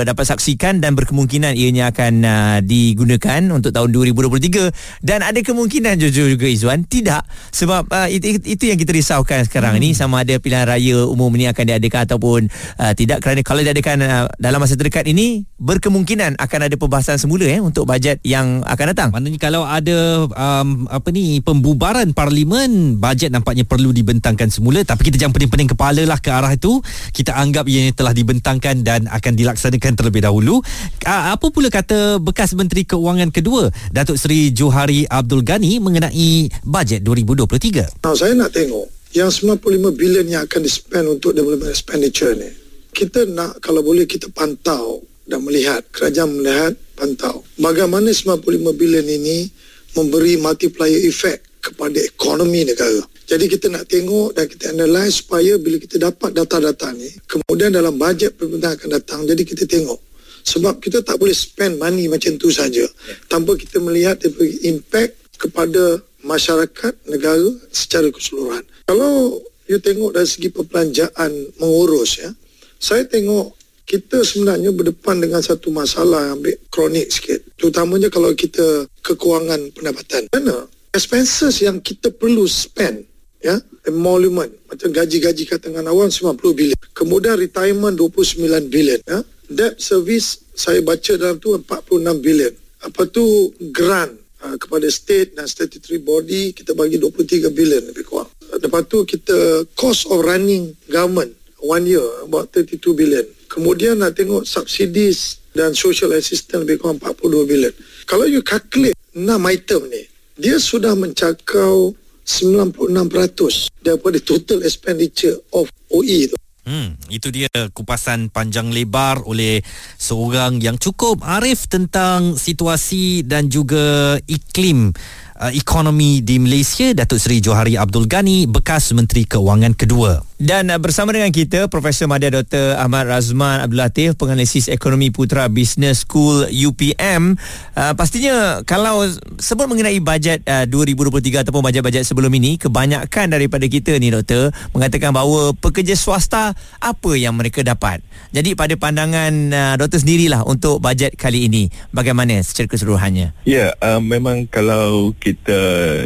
dapat 0.05 0.29
saksikan 0.29 0.77
dan 0.77 0.93
berkemungkinan 0.93 1.57
ianya 1.57 1.89
akan 1.89 2.13
uh, 2.21 2.57
digunakan 2.61 3.41
untuk 3.49 3.73
tahun 3.73 3.89
2023 3.89 5.01
dan 5.01 5.25
ada 5.25 5.41
kemungkinan 5.41 5.97
jujur 5.97 6.29
juga 6.29 6.45
Izwan 6.45 6.85
tidak 6.85 7.25
sebab 7.49 7.89
uh, 7.89 8.05
itu, 8.05 8.37
itu 8.45 8.69
yang 8.69 8.77
kita 8.77 8.93
risaukan 8.93 9.49
sekarang 9.49 9.77
mm. 9.77 9.81
ni 9.81 9.89
sama 9.97 10.21
ada 10.21 10.37
pilihan 10.37 10.69
raya 10.69 11.09
umum 11.09 11.33
ini 11.33 11.49
akan 11.49 11.65
diadakan 11.73 12.01
ataupun 12.05 12.39
uh, 12.77 12.93
tidak 12.93 13.25
kerana 13.25 13.41
kalau 13.41 13.65
diadakan 13.65 13.97
uh, 14.05 14.25
dalam 14.37 14.61
masa 14.61 14.77
terdekat 14.77 15.09
ini 15.09 15.47
berkemungkinan 15.63 16.35
akan 16.35 16.59
ada 16.67 16.75
pembahasan 16.75 17.15
semula 17.15 17.47
eh 17.47 17.63
untuk 17.63 17.87
bajet 17.87 18.19
yang 18.27 18.59
akan 18.67 18.85
datang. 18.91 19.09
Maknanya 19.15 19.39
kalau 19.39 19.63
ada 19.63 20.27
um, 20.27 20.91
apa 20.91 21.07
ni 21.15 21.39
pembubaran 21.39 22.02
parlimen. 22.11 22.99
Bajet 22.99 23.31
nampaknya 23.31 23.63
perlu 23.63 23.95
dibentangkan 23.95 24.51
semula. 24.51 24.83
Tapi 24.83 25.07
kita 25.07 25.15
jangan 25.15 25.39
pening-pening 25.39 25.71
kepala 25.71 26.03
lah 26.03 26.19
ke 26.19 26.27
arah 26.27 26.51
itu. 26.51 26.83
Kita 27.15 27.39
anggap 27.39 27.71
ia 27.71 27.87
telah 27.95 28.11
dibentangkan 28.11 28.83
dan 28.83 29.07
akan 29.07 29.31
dilaksanakan 29.39 29.95
terlebih 29.95 30.27
dahulu. 30.27 30.59
Apa 31.07 31.53
pula 31.53 31.71
kata 31.71 32.19
bekas 32.19 32.57
menteri 32.57 32.83
keuangan 32.83 33.29
kedua 33.29 33.69
Datuk 33.93 34.17
Seri 34.17 34.49
Johari 34.55 35.05
Abdul 35.05 35.45
Ghani 35.45 35.77
mengenai 35.77 36.49
bajet 36.65 37.05
2023 37.05 38.01
nah, 38.01 38.15
saya 38.17 38.33
nak 38.33 38.49
tengok 38.55 38.87
yang 39.13 39.29
95 39.29 39.93
bilion 39.93 40.25
yang 40.25 40.41
akan 40.49 40.61
dispend 40.65 41.05
untuk 41.05 41.37
development 41.37 41.69
expenditure 41.69 42.33
ni. 42.33 42.49
Kita 42.89 43.29
nak 43.29 43.61
kalau 43.61 43.85
boleh 43.85 44.09
kita 44.09 44.25
pantau 44.33 45.05
dan 45.29 45.45
melihat 45.45 45.85
kerajaan 45.93 46.33
melihat 46.33 46.73
pantau. 46.97 47.45
Bagaimana 47.61 48.09
95 48.09 48.73
bilion 48.73 49.05
ini 49.05 49.45
memberi 49.93 50.41
multiplier 50.41 51.05
effect 51.05 51.52
kepada 51.63 51.95
ekonomi 52.03 52.67
negara 52.67 52.99
Jadi 53.23 53.47
kita 53.47 53.71
nak 53.71 53.87
tengok 53.87 54.35
dan 54.35 54.45
kita 54.51 54.75
analyse 54.75 55.23
supaya 55.23 55.55
bila 55.55 55.79
kita 55.79 55.95
dapat 55.95 56.35
data-data 56.35 56.91
ni, 56.91 57.07
kemudian 57.23 57.71
dalam 57.71 57.95
bajet 57.95 58.35
pemerintahan 58.35 58.75
akan 58.75 58.89
datang, 58.99 59.19
jadi 59.23 59.41
kita 59.47 59.63
tengok. 59.63 59.95
Sebab 60.43 60.83
kita 60.83 60.99
tak 61.07 61.15
boleh 61.23 61.31
spend 61.31 61.79
money 61.79 62.11
macam 62.11 62.35
tu 62.35 62.51
saja 62.51 62.83
tanpa 63.31 63.55
kita 63.55 63.79
melihat 63.79 64.19
impact 64.67 65.39
kepada 65.39 66.03
masyarakat 66.19 66.93
negara 67.07 67.47
secara 67.71 68.11
keseluruhan. 68.11 68.67
Kalau 68.83 69.39
you 69.71 69.79
tengok 69.79 70.19
dari 70.19 70.27
segi 70.27 70.51
perbelanjaan 70.51 71.31
mengurus 71.63 72.19
ya, 72.19 72.29
saya 72.75 73.07
tengok 73.07 73.55
kita 73.83 74.23
sebenarnya 74.23 74.71
berdepan 74.71 75.19
dengan 75.19 75.43
satu 75.43 75.71
masalah 75.71 76.31
yang 76.31 76.39
ambil 76.39 76.55
kronik 76.71 77.07
sikit. 77.11 77.39
Terutamanya 77.59 78.07
kalau 78.07 78.31
kita 78.31 78.87
kekurangan 79.03 79.71
pendapatan. 79.75 80.27
Kerana 80.31 80.67
expenses 80.93 81.59
yang 81.65 81.81
kita 81.81 82.13
perlu 82.13 82.45
spend 82.45 83.03
ya 83.41 83.57
emolument. 83.89 84.53
Macam 84.69 84.93
gaji-gaji 84.93 85.43
katakan 85.49 85.83
awam 85.89 86.07
90 86.07 86.39
bilion. 86.53 86.79
Kemudian 86.95 87.35
retirement 87.35 87.97
29 87.97 88.71
bilion 88.71 89.01
ya. 89.03 89.19
Debt 89.49 89.81
service 89.81 90.39
saya 90.53 90.79
baca 90.79 91.17
dalam 91.19 91.41
tu 91.41 91.51
46 91.57 92.23
bilion. 92.23 92.53
Apa 92.85 93.09
tu 93.09 93.51
grant 93.73 94.13
uh, 94.45 94.55
kepada 94.55 94.87
state 94.87 95.35
dan 95.35 95.49
statutory 95.49 95.99
body 95.99 96.53
kita 96.55 96.77
bagi 96.77 97.01
23 97.01 97.51
bilion 97.51 97.83
lebih 97.89 98.05
kurang. 98.07 98.29
Lepas 98.53 98.85
tu 98.85 99.01
kita 99.03 99.65
cost 99.73 100.05
of 100.13 100.21
running 100.21 100.77
government 100.87 101.33
one 101.59 101.89
year 101.89 102.05
about 102.23 102.53
32 102.53 102.79
bilion. 102.93 103.25
Kemudian 103.49 103.99
nak 103.99 104.13
tengok 104.13 104.45
subsidies 104.45 105.41
dan 105.53 105.73
social 105.73 106.13
assistance 106.13 106.63
lebih 106.63 106.79
kurang 106.85 107.01
42 107.01 107.49
bilion. 107.49 107.73
Kalau 108.05 108.29
you 108.29 108.45
calculate 108.45 108.95
6 109.13 109.25
item 109.27 109.81
ni 109.89 110.12
dia 110.37 110.57
sudah 110.57 110.97
mencakau 110.97 111.93
96% 112.23 113.69
daripada 113.83 114.17
total 114.23 114.63
expenditure 114.63 115.35
of 115.51 115.67
OE 115.91 116.31
tu. 116.31 116.37
Hmm, 116.63 116.95
itu 117.11 117.27
dia 117.27 117.51
kupasan 117.75 118.31
panjang 118.31 118.71
lebar 118.71 119.19
oleh 119.27 119.59
seorang 119.99 120.63
yang 120.63 120.79
cukup 120.79 121.19
arif 121.19 121.67
tentang 121.67 122.39
situasi 122.39 123.27
dan 123.27 123.51
juga 123.51 124.15
iklim 124.31 124.95
uh, 125.43 125.51
ekonomi 125.51 126.23
di 126.23 126.39
Malaysia 126.39 126.95
Datuk 126.95 127.19
Seri 127.19 127.43
Johari 127.43 127.75
Abdul 127.75 128.07
Ghani 128.07 128.47
bekas 128.47 128.95
Menteri 128.95 129.27
Keuangan 129.27 129.75
kedua. 129.75 130.23
Dan 130.43 130.67
uh, 130.67 130.75
bersama 130.75 131.15
dengan 131.15 131.31
kita 131.31 131.71
Profesor 131.71 132.03
Madya 132.11 132.27
Dr. 132.27 132.75
Ahmad 132.75 133.07
Razman 133.07 133.63
Abdul 133.63 133.79
Latif 133.79 134.19
Penganalisis 134.19 134.67
Ekonomi 134.67 135.07
Putra 135.07 135.47
Business 135.47 136.03
School 136.03 136.51
UPM 136.51 137.39
uh, 137.79 137.95
Pastinya 137.95 138.59
kalau 138.67 139.07
sebut 139.39 139.71
mengenai 139.71 140.03
bajet 140.03 140.43
uh, 140.43 140.67
2023 140.67 141.47
ataupun 141.47 141.63
bajet-bajet 141.63 142.03
sebelum 142.03 142.27
ini 142.35 142.59
Kebanyakan 142.59 143.31
daripada 143.31 143.63
kita 143.71 143.95
ni 143.95 144.11
Doktor 144.11 144.51
Mengatakan 144.75 145.15
bahawa 145.15 145.55
pekerja 145.55 145.95
swasta 145.95 146.51
apa 146.83 147.11
yang 147.15 147.39
mereka 147.39 147.63
dapat 147.63 148.03
Jadi 148.35 148.59
pada 148.59 148.75
pandangan 148.75 149.31
uh, 149.47 149.75
Doktor 149.79 150.03
sendirilah 150.03 150.43
untuk 150.43 150.83
bajet 150.83 151.15
kali 151.15 151.47
ini 151.47 151.71
Bagaimana 151.95 152.43
secara 152.43 152.67
keseluruhannya? 152.67 153.47
Ya, 153.47 153.79
uh, 153.79 154.03
memang 154.03 154.51
kalau 154.51 155.15
kita 155.23 155.55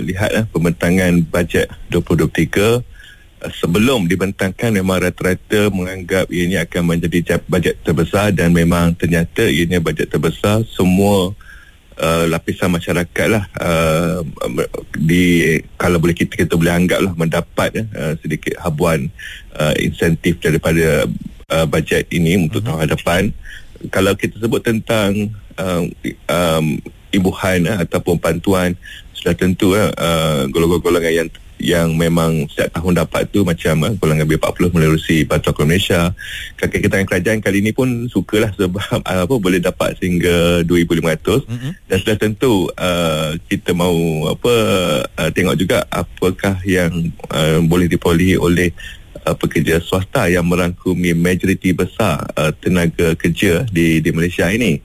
lihat 0.06 0.30
uh, 0.38 0.46
pembentangan 0.54 1.26
bajet 1.26 1.74
2023 1.90 2.97
sebelum 3.38 4.10
dibentangkan 4.10 4.74
memang 4.74 4.98
rata-rata 4.98 5.70
menganggap 5.70 6.26
ianya 6.34 6.66
akan 6.66 6.98
menjadi 6.98 7.38
bajet 7.46 7.78
terbesar 7.86 8.34
dan 8.34 8.50
memang 8.50 8.98
ternyata 8.98 9.46
ianya 9.46 9.78
bajet 9.78 10.10
terbesar 10.10 10.66
semua 10.66 11.38
uh, 12.02 12.26
lapisan 12.26 12.74
masyarakat 12.74 13.28
lah 13.30 13.46
uh, 13.62 14.26
di 14.98 15.58
kalau 15.78 16.02
boleh 16.02 16.18
kita 16.18 16.34
kita 16.34 16.54
boleh 16.58 16.74
anggap 16.74 17.00
lah 17.06 17.14
mendapat 17.14 17.86
uh, 17.94 18.18
sedikit 18.22 18.58
habuan 18.58 19.10
uh, 19.54 19.74
insentif 19.78 20.42
daripada 20.42 21.06
uh, 21.54 21.66
bajet 21.70 22.10
ini 22.10 22.42
untuk 22.42 22.66
uh-huh. 22.66 22.74
tahun 22.74 22.82
hadapan 22.90 23.22
kalau 23.94 24.18
kita 24.18 24.42
sebut 24.42 24.66
tentang 24.66 25.30
uh, 25.62 25.86
um, 26.26 26.82
ibuhan 27.14 27.70
uh, 27.70 27.86
ataupun 27.86 28.18
bantuan 28.18 28.74
sudah 29.14 29.34
tentu 29.34 29.74
uh, 29.78 30.46
golongan-golongan 30.50 31.14
yang 31.14 31.30
yang 31.58 31.98
memang 31.98 32.46
setiap 32.50 32.78
tahun 32.78 33.04
dapat 33.06 33.30
tu 33.34 33.42
macam 33.42 33.86
uh, 33.86 33.94
golongan 33.98 34.30
B40 34.30 34.74
melalui 34.74 35.18
Bantuan 35.26 35.54
Keluarga 35.54 35.70
Malaysia. 35.70 36.02
Kakak 36.58 36.82
kita 36.86 37.06
kerajaan 37.06 37.40
kali 37.42 37.66
ini 37.66 37.72
pun 37.74 38.06
sukalah 38.10 38.54
sebab 38.54 38.78
uh, 39.04 39.22
apa 39.26 39.36
boleh 39.36 39.62
dapat 39.62 39.98
sehingga 39.98 40.62
2500 40.66 41.50
mm-hmm. 41.50 41.72
dan 41.90 41.98
sudah 41.98 42.18
tentu 42.18 42.54
uh, 42.78 43.34
kita 43.50 43.74
mahu 43.74 44.32
apa 44.32 44.54
uh, 45.18 45.30
tengok 45.34 45.56
juga 45.58 45.78
apakah 45.90 46.62
yang 46.64 46.92
uh, 47.34 47.60
boleh 47.66 47.90
diperolehi 47.90 48.38
oleh 48.38 48.70
uh, 49.26 49.36
pekerja 49.36 49.82
swasta 49.82 50.30
yang 50.30 50.46
merangkumi 50.46 51.18
majoriti 51.18 51.74
besar 51.74 52.22
uh, 52.38 52.54
tenaga 52.54 53.18
kerja 53.18 53.66
di 53.68 54.00
di 54.00 54.10
Malaysia 54.14 54.48
ini. 54.48 54.80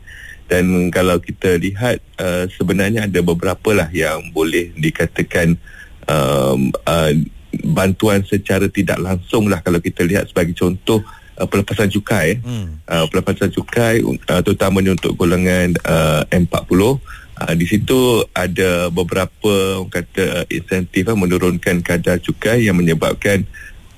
Dan 0.53 0.93
kalau 0.93 1.17
kita 1.17 1.57
lihat 1.57 2.05
uh, 2.21 2.45
sebenarnya 2.53 3.09
ada 3.09 3.25
beberapa 3.25 3.73
lah 3.73 3.89
yang 3.89 4.29
boleh 4.37 4.69
dikatakan 4.77 5.57
um, 6.12 6.68
uh, 6.85 7.12
bantuan 7.64 8.25
secara 8.25 8.68
tidak 8.68 9.01
langsung 9.01 9.48
lah 9.48 9.61
kalau 9.64 9.81
kita 9.81 10.05
lihat 10.05 10.29
sebagai 10.29 10.57
contoh 10.57 11.01
uh, 11.37 11.46
pelepasan 11.48 11.88
cukai 11.92 12.40
hmm. 12.40 12.85
uh, 12.88 13.07
pelepasan 13.09 13.53
cukai 13.53 14.01
uh, 14.05 14.40
terutamanya 14.44 14.96
untuk 14.96 15.16
golongan 15.16 15.77
uh, 15.85 16.25
M40 16.33 16.81
uh, 16.81 17.53
di 17.57 17.66
situ 17.68 18.25
ada 18.33 18.88
beberapa 18.88 19.81
orang 19.81 19.92
kata 19.92 20.25
uh, 20.25 20.44
insentif 20.48 21.09
uh, 21.09 21.16
menurunkan 21.16 21.85
kadar 21.85 22.20
cukai 22.20 22.68
yang 22.68 22.77
menyebabkan 22.81 23.44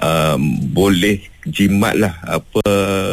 um, 0.03 0.43
boleh 0.73 1.23
jimat 1.45 1.95
lah 1.95 2.15
apa 2.25 2.65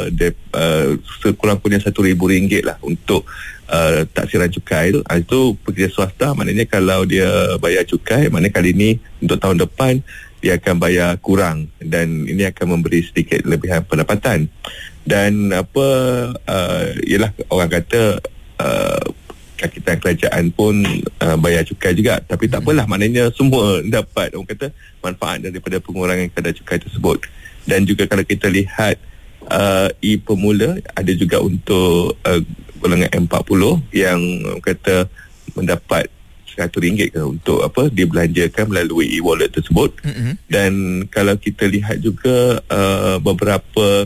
de, 0.08 0.32
uh, 0.56 0.96
sekurang-kurangnya 1.20 1.92
satu 1.92 2.08
ribu 2.08 2.32
ringgit 2.32 2.64
lah 2.64 2.80
untuk 2.84 3.28
uh, 3.72 4.04
taksiran 4.12 4.52
cukai 4.52 4.92
tu 4.92 5.00
uh, 5.02 5.18
itu 5.18 5.56
pekerja 5.64 5.90
swasta 5.90 6.36
maknanya 6.36 6.68
kalau 6.68 7.08
dia 7.08 7.56
bayar 7.58 7.88
cukai 7.88 8.28
maknanya 8.28 8.54
kali 8.54 8.76
ini 8.76 8.90
untuk 9.24 9.40
tahun 9.40 9.64
depan 9.64 10.04
dia 10.42 10.58
akan 10.58 10.76
bayar 10.82 11.22
kurang 11.22 11.70
dan 11.78 12.26
ini 12.26 12.50
akan 12.50 12.78
memberi 12.78 13.06
sedikit 13.06 13.46
lebihan 13.46 13.86
pendapatan. 13.86 14.50
Dan 15.06 15.54
apa 15.54 15.88
uh, 16.34 16.86
ialah 17.06 17.30
orang 17.54 17.70
kata 17.70 18.18
uh, 18.58 19.06
kakitan 19.62 20.02
kerajaan 20.02 20.50
pun 20.50 20.82
uh, 21.22 21.38
bayar 21.38 21.62
cukai 21.62 21.94
juga. 21.94 22.18
Tapi 22.26 22.50
tak 22.50 22.66
apalah 22.66 22.90
maknanya 22.90 23.30
semua 23.38 23.86
dapat. 23.86 24.34
Orang 24.34 24.50
kata 24.50 24.74
manfaat 25.06 25.46
daripada 25.46 25.78
pengurangan 25.78 26.34
kadar 26.34 26.58
cukai 26.58 26.82
tersebut. 26.82 27.22
Dan 27.70 27.86
juga 27.86 28.10
kalau 28.10 28.26
kita 28.26 28.50
lihat 28.50 28.98
uh, 29.46 29.94
e-pemula 30.02 30.82
ada 30.98 31.14
juga 31.14 31.38
untuk 31.38 32.18
uh, 32.26 32.42
golongan 32.82 33.14
M40 33.14 33.62
yang 33.94 34.20
kata 34.60 35.06
mendapat 35.54 36.10
RM100 36.52 37.16
ke 37.16 37.22
untuk 37.24 37.64
apa 37.64 37.88
dibelanjakan 37.88 38.68
melalui 38.68 39.08
e-wallet 39.16 39.50
tersebut 39.56 39.96
mm-hmm. 40.04 40.34
dan 40.52 40.72
kalau 41.08 41.34
kita 41.40 41.66
lihat 41.66 42.04
juga 42.04 42.60
uh, 42.68 43.18
beberapa 43.24 44.06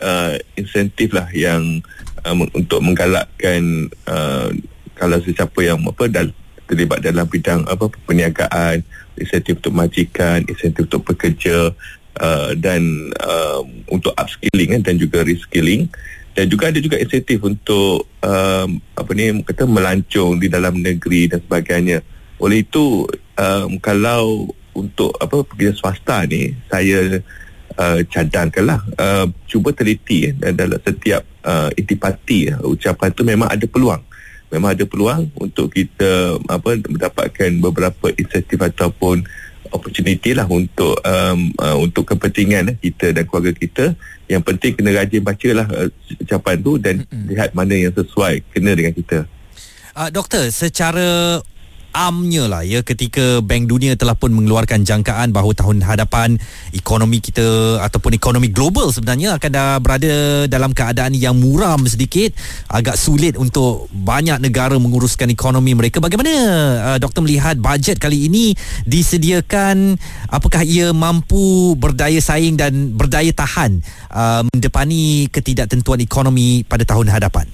uh, 0.00 0.34
insentif 0.56 1.12
lah 1.12 1.28
yang 1.36 1.84
um, 2.24 2.48
untuk 2.56 2.80
menggalakkan 2.80 3.92
uh, 4.08 4.48
kalau 4.96 5.18
sesiapa 5.20 5.60
yang 5.60 5.78
apa 5.84 6.08
dal- 6.08 6.36
terlibat 6.66 7.04
dalam 7.04 7.28
bidang 7.28 7.68
apa 7.68 7.90
perniagaan 8.08 8.80
insentif 9.20 9.60
untuk 9.60 9.74
majikan 9.76 10.40
insentif 10.48 10.88
untuk 10.88 11.04
pekerja 11.04 11.74
uh, 12.22 12.50
dan 12.56 13.12
uh, 13.20 13.60
untuk 13.92 14.16
upskilling 14.16 14.78
kan, 14.78 14.82
dan 14.82 14.96
juga 14.96 15.20
reskilling 15.20 15.90
dan 16.32 16.48
juga 16.48 16.72
ada 16.72 16.80
juga 16.80 16.96
insentif 16.96 17.44
untuk 17.44 18.08
um, 18.24 18.80
apa 18.96 19.10
ni 19.12 19.44
kata 19.44 19.68
melancong 19.68 20.40
di 20.40 20.48
dalam 20.48 20.80
negeri 20.80 21.28
dan 21.28 21.44
sebagainya. 21.44 22.00
Oleh 22.40 22.64
itu 22.64 23.04
um, 23.36 23.76
kalau 23.78 24.48
untuk 24.72 25.12
apa 25.20 25.44
pekerja 25.44 25.76
swasta 25.76 26.24
ni 26.24 26.56
saya 26.72 27.20
uh, 27.76 28.00
cadangkanlah 28.08 28.80
uh, 28.96 29.28
cuba 29.44 29.76
teliti 29.76 30.32
eh, 30.32 30.54
dalam 30.56 30.80
setiap 30.80 31.20
uh, 31.44 31.68
intipati 31.76 32.48
uh, 32.48 32.64
ucapan 32.64 33.08
tu 33.12 33.22
memang 33.28 33.52
ada 33.52 33.68
peluang. 33.68 34.00
Memang 34.52 34.76
ada 34.76 34.84
peluang 34.84 35.32
untuk 35.40 35.72
kita 35.72 36.36
apa 36.48 36.76
mendapatkan 36.76 37.50
beberapa 37.60 38.12
insentif 38.16 38.60
ataupun 38.60 39.24
opportunity 39.72 40.36
lah 40.36 40.46
untuk 40.46 41.00
um, 41.02 41.50
uh, 41.58 41.76
untuk 41.80 42.04
kepentingan 42.14 42.72
eh, 42.72 42.76
kita 42.78 43.16
dan 43.16 43.24
keluarga 43.26 43.52
kita 43.56 43.96
yang 44.30 44.44
penting 44.44 44.76
kena 44.76 44.92
rajin 44.94 45.24
baca 45.24 45.48
lah 45.52 45.66
uh, 45.72 45.88
ucapan 46.20 46.56
tu 46.60 46.72
dan 46.78 46.94
mm-hmm. 47.02 47.26
lihat 47.32 47.50
mana 47.56 47.74
yang 47.74 47.92
sesuai 47.92 48.44
kena 48.52 48.72
dengan 48.76 48.92
kita 48.92 49.24
uh, 49.96 50.08
doktor 50.12 50.48
secara 50.52 51.40
amnya 51.92 52.48
lah 52.48 52.64
ya 52.64 52.80
ketika 52.80 53.44
Bank 53.44 53.68
Dunia 53.68 53.94
telah 53.94 54.16
pun 54.16 54.32
mengeluarkan 54.32 54.82
jangkaan 54.82 55.30
bahawa 55.30 55.52
tahun 55.52 55.84
hadapan 55.84 56.40
ekonomi 56.72 57.20
kita 57.20 57.78
ataupun 57.84 58.16
ekonomi 58.16 58.48
global 58.48 58.88
sebenarnya 58.90 59.36
akan 59.36 59.50
dah 59.52 59.76
berada 59.78 60.48
dalam 60.48 60.72
keadaan 60.72 61.12
yang 61.12 61.36
muram 61.36 61.84
sedikit 61.84 62.32
agak 62.72 62.96
sulit 62.96 63.36
untuk 63.36 63.92
banyak 63.92 64.40
negara 64.40 64.74
menguruskan 64.80 65.28
ekonomi 65.28 65.76
mereka. 65.76 66.00
Bagaimana 66.00 66.32
uh, 66.80 66.98
doktor 66.98 67.22
melihat 67.22 67.60
bajet 67.60 68.00
kali 68.00 68.26
ini 68.26 68.56
disediakan? 68.88 70.00
Apakah 70.32 70.64
ia 70.64 70.90
mampu 70.96 71.76
berdaya 71.76 72.18
saing 72.18 72.56
dan 72.56 72.96
berdaya 72.96 73.30
tahan 73.36 73.84
uh, 74.08 74.42
mendepani 74.48 75.28
ketidaktentuan 75.28 76.00
ekonomi 76.00 76.64
pada 76.64 76.88
tahun 76.88 77.12
hadapan? 77.12 77.44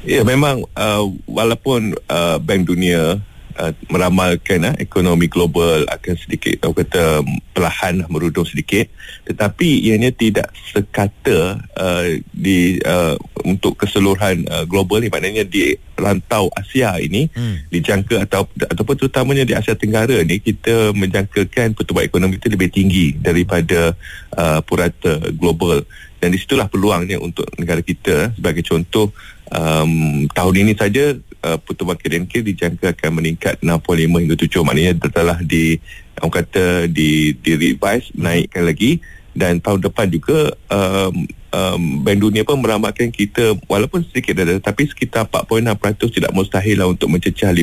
Ya 0.00 0.24
memang 0.24 0.64
uh, 0.76 1.04
walaupun 1.28 1.92
uh, 2.08 2.40
Bank 2.40 2.64
Dunia 2.68 3.20
uh, 3.56 3.72
meramalkan 3.90 4.70
uh, 4.70 4.74
ekonomi 4.78 5.26
global 5.26 5.82
akan 5.88 6.14
sedikit 6.18 6.62
orang 6.66 6.86
kata 6.86 7.04
perlahan 7.50 8.04
merudum 8.06 8.46
sedikit. 8.46 8.86
Tetapi 9.26 9.86
ianya 9.90 10.10
tidak 10.14 10.52
sekata 10.70 11.58
uh, 11.76 12.06
di 12.30 12.78
uh, 12.82 13.18
untuk 13.46 13.76
keseluruhan 13.80 14.46
uh, 14.46 14.64
global 14.68 15.00
ni. 15.00 15.08
Maknanya 15.08 15.46
di 15.46 15.74
rantau 15.96 16.48
Asia 16.56 16.96
ini 16.96 17.28
hmm. 17.28 17.68
dijangka 17.68 18.24
atau 18.24 18.48
ataupun 18.48 18.96
terutamanya 18.96 19.44
di 19.44 19.52
Asia 19.52 19.76
Tenggara 19.76 20.20
ni 20.24 20.40
kita 20.40 20.96
menjangkakan 20.96 21.76
pertumbuhan 21.76 22.08
ekonomi 22.08 22.40
itu 22.40 22.48
lebih 22.48 22.68
tinggi 22.72 23.06
daripada 23.16 23.94
uh, 24.36 24.60
purata 24.64 25.20
global. 25.36 25.84
Dan 26.20 26.36
disitulah 26.36 26.68
peluangnya 26.68 27.16
untuk 27.16 27.48
negara 27.56 27.80
kita. 27.80 28.36
Sebagai 28.36 28.60
contoh 28.60 29.08
um, 29.48 30.28
tahun 30.28 30.54
ini 30.68 30.72
saja 30.76 31.16
uh, 31.44 31.58
pertumbuhan 31.60 31.98
KDNK 31.98 32.44
dijangka 32.44 32.96
akan 32.96 33.10
meningkat 33.20 33.60
6.5 33.60 34.22
hingga 34.22 34.36
7 34.36 34.66
maknanya 34.66 34.92
telah 35.08 35.38
di 35.40 35.80
orang 36.20 36.44
kata 36.44 36.64
di 36.86 37.32
di 37.36 37.52
revise 37.56 38.12
naikkan 38.12 38.64
lagi 38.68 39.00
dan 39.32 39.62
tahun 39.62 39.80
depan 39.86 40.10
juga 40.10 40.52
um, 40.68 41.24
um, 41.54 41.82
Bank 42.02 42.18
Dunia 42.18 42.42
pun 42.42 42.58
meramalkan 42.58 43.14
kita 43.14 43.56
walaupun 43.70 44.02
sedikit 44.04 44.42
ada 44.42 44.58
tapi 44.58 44.90
sekitar 44.90 45.30
4.6% 45.30 46.10
tidak 46.10 46.32
mustahil 46.34 46.76
lah 46.82 46.88
untuk 46.90 47.08
mencecah 47.08 47.50
5% 47.50 47.56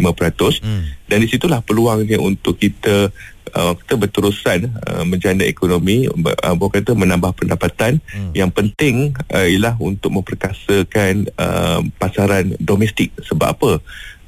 hmm. 0.64 0.84
dan 1.12 1.18
di 1.20 1.28
situlah 1.28 1.60
peluangnya 1.62 2.18
untuk 2.24 2.56
kita 2.56 3.12
uh, 3.58 3.74
kita 3.74 3.98
berterusan 3.98 4.70
uh, 4.86 5.04
menjana 5.04 5.42
ekonomi 5.50 6.06
uh, 6.06 6.56
kata 6.70 6.94
menambah 6.94 7.34
pendapatan. 7.34 7.98
Hmm. 8.14 8.32
yang 8.38 8.54
penting 8.54 9.18
uh, 9.34 9.48
ialah 9.50 9.74
untuk 9.82 10.14
memperkasakan 10.14 11.34
uh, 11.34 11.82
pasaran 11.98 12.54
domestik. 12.62 13.10
Sebab 13.26 13.48
apa? 13.58 13.72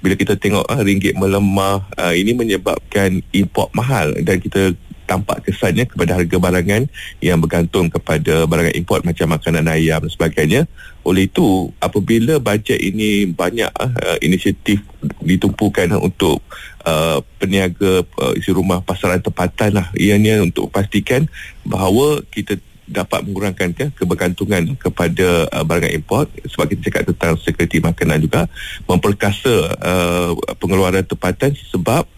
Bila 0.01 0.15
kita 0.17 0.39
tengok 0.39 0.65
uh, 0.65 0.81
ringgit 0.81 1.13
melemah 1.13 1.85
uh, 1.99 2.13
ini 2.15 2.33
menyebabkan 2.33 3.21
import 3.35 3.69
mahal 3.77 4.15
dan 4.25 4.41
kita 4.41 4.73
tampak 5.09 5.49
kesannya 5.49 5.89
kepada 5.89 6.21
harga 6.21 6.37
barangan 6.37 6.85
yang 7.17 7.41
bergantung 7.41 7.89
kepada 7.89 8.45
barangan 8.45 8.77
import 8.77 9.01
macam 9.01 9.33
makanan 9.33 9.65
ayam 9.65 10.05
dan 10.05 10.11
sebagainya. 10.13 10.61
Oleh 11.01 11.25
itu, 11.25 11.73
apabila 11.81 12.37
bajet 12.37 12.77
ini 12.77 13.25
banyak 13.25 13.73
uh, 13.73 14.17
inisiatif 14.21 14.85
ditumpukan 15.25 15.97
untuk 15.97 16.45
uh, 16.85 17.25
peniaga 17.41 18.05
uh, 18.21 18.33
isi 18.37 18.53
rumah 18.53 18.85
pasaran 18.85 19.17
tempatan 19.17 19.81
lah. 19.81 19.89
Ianya 19.97 20.45
untuk 20.45 20.69
pastikan 20.69 21.25
bahawa 21.65 22.21
kita 22.29 22.61
dapat 22.89 23.21
mengurangkan 23.21 23.69
ke 23.73 23.85
kebergantungan 23.93 24.73
kepada 24.77 25.45
uh, 25.53 25.61
barangan 25.61 25.93
import 25.93 26.25
sebab 26.49 26.73
kita 26.73 26.89
cakap 26.89 27.13
tentang 27.13 27.33
sekuriti 27.37 27.77
makanan 27.77 28.17
juga 28.17 28.49
memperkasa 28.89 29.77
uh, 29.77 30.33
pengeluaran 30.57 31.05
tempatan 31.05 31.53
sebab 31.69 32.09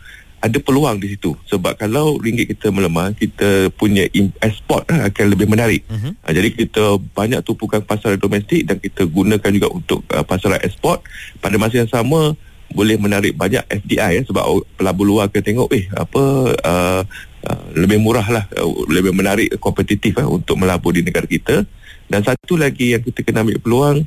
ada 0.41 0.57
peluang 0.57 0.97
di 0.97 1.13
situ. 1.13 1.37
Sebab 1.45 1.77
kalau 1.77 2.17
ringgit 2.17 2.49
kita 2.57 2.73
melemah 2.73 3.13
kita 3.13 3.69
punya 3.77 4.09
ekspor 4.41 4.83
uh, 4.89 5.07
akan 5.07 5.25
lebih 5.29 5.45
menarik. 5.45 5.85
Uh-huh. 5.85 6.17
uh, 6.17 6.31
jadi 6.33 6.49
kita 6.51 6.97
banyak 7.13 7.45
tumpukan 7.45 7.85
pasaran 7.85 8.17
domestik 8.17 8.65
dan 8.65 8.81
kita 8.81 9.05
gunakan 9.05 9.49
juga 9.53 9.69
untuk 9.69 10.01
uh, 10.09 10.25
pasaran 10.25 10.59
ekspor 10.65 10.99
pada 11.37 11.55
masa 11.61 11.85
yang 11.85 11.91
sama 11.91 12.33
boleh 12.71 12.95
menarik 12.95 13.35
banyak 13.35 13.61
FDI 13.67 14.19
ya, 14.19 14.21
sebab 14.23 14.63
pelabur 14.79 15.03
luar 15.03 15.27
akan 15.27 15.43
tengok 15.43 15.67
eh 15.75 15.85
apa 15.91 16.23
uh, 16.55 17.01
uh, 17.43 17.65
lebih 17.75 17.99
murah 17.99 18.23
lah 18.31 18.47
uh, 18.55 18.71
lebih 18.87 19.11
menarik 19.11 19.51
kompetitif 19.59 20.15
uh, 20.17 20.27
untuk 20.27 20.55
melabur 20.55 20.95
di 20.95 21.03
negara 21.03 21.27
kita. 21.27 21.67
Dan 22.07 22.27
satu 22.27 22.59
lagi 22.59 22.91
yang 22.91 23.03
kita 23.03 23.23
kena 23.23 23.43
ambil 23.43 23.59
peluang 23.59 23.97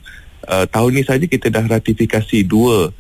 uh, 0.49 0.65
tahun 0.69 0.91
ni 0.93 1.03
saja 1.05 1.25
kita 1.25 1.49
dah 1.49 1.65
ratifikasi 1.65 2.45
dua 2.45 2.93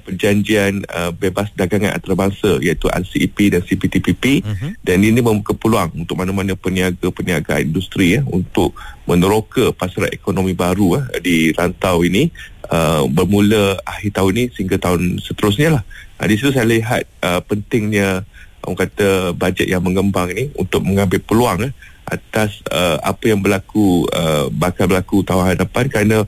perjanjian 0.00 0.82
uh, 0.88 1.12
bebas 1.12 1.52
dagangan 1.52 1.92
antarabangsa 1.92 2.56
iaitu 2.64 2.88
RCEP 2.88 3.52
dan 3.52 3.60
CPTPP 3.60 4.24
uh-huh. 4.40 4.50
Mhm. 4.52 4.70
dan 4.80 4.98
ini 5.04 5.20
membuka 5.20 5.52
peluang 5.52 5.92
untuk 6.04 6.16
mana-mana 6.16 6.56
peniaga-peniaga 6.56 7.60
industri 7.60 8.16
ya 8.16 8.24
untuk 8.24 8.72
meneroka 9.04 9.74
pasaran 9.76 10.08
ekonomi 10.08 10.56
baru 10.56 11.00
uh, 11.00 11.06
di 11.20 11.52
rantau 11.52 12.00
ini 12.02 12.32
uh, 12.72 13.04
bermula 13.08 13.76
akhir 13.84 14.16
tahun 14.16 14.32
ini 14.32 14.44
sehingga 14.56 14.80
tahun 14.80 15.20
seterusnya 15.20 15.80
lah. 15.80 15.82
Uh, 16.16 16.26
di 16.26 16.34
situ 16.40 16.50
saya 16.54 16.64
lihat 16.64 17.04
uh, 17.20 17.44
pentingnya 17.44 18.24
orang 18.62 18.88
kata 18.88 19.34
bajet 19.34 19.66
yang 19.66 19.82
mengembang 19.82 20.30
ini 20.32 20.54
untuk 20.56 20.80
mengambil 20.86 21.18
peluang 21.20 21.68
uh, 21.68 21.72
atas 22.12 22.60
uh, 22.68 22.98
apa 23.00 23.32
yang 23.32 23.40
berlaku 23.40 24.04
uh, 24.10 24.52
bakal 24.52 24.90
berlaku 24.90 25.24
tahun 25.24 25.56
hadapan 25.56 25.84
kerana 25.88 26.18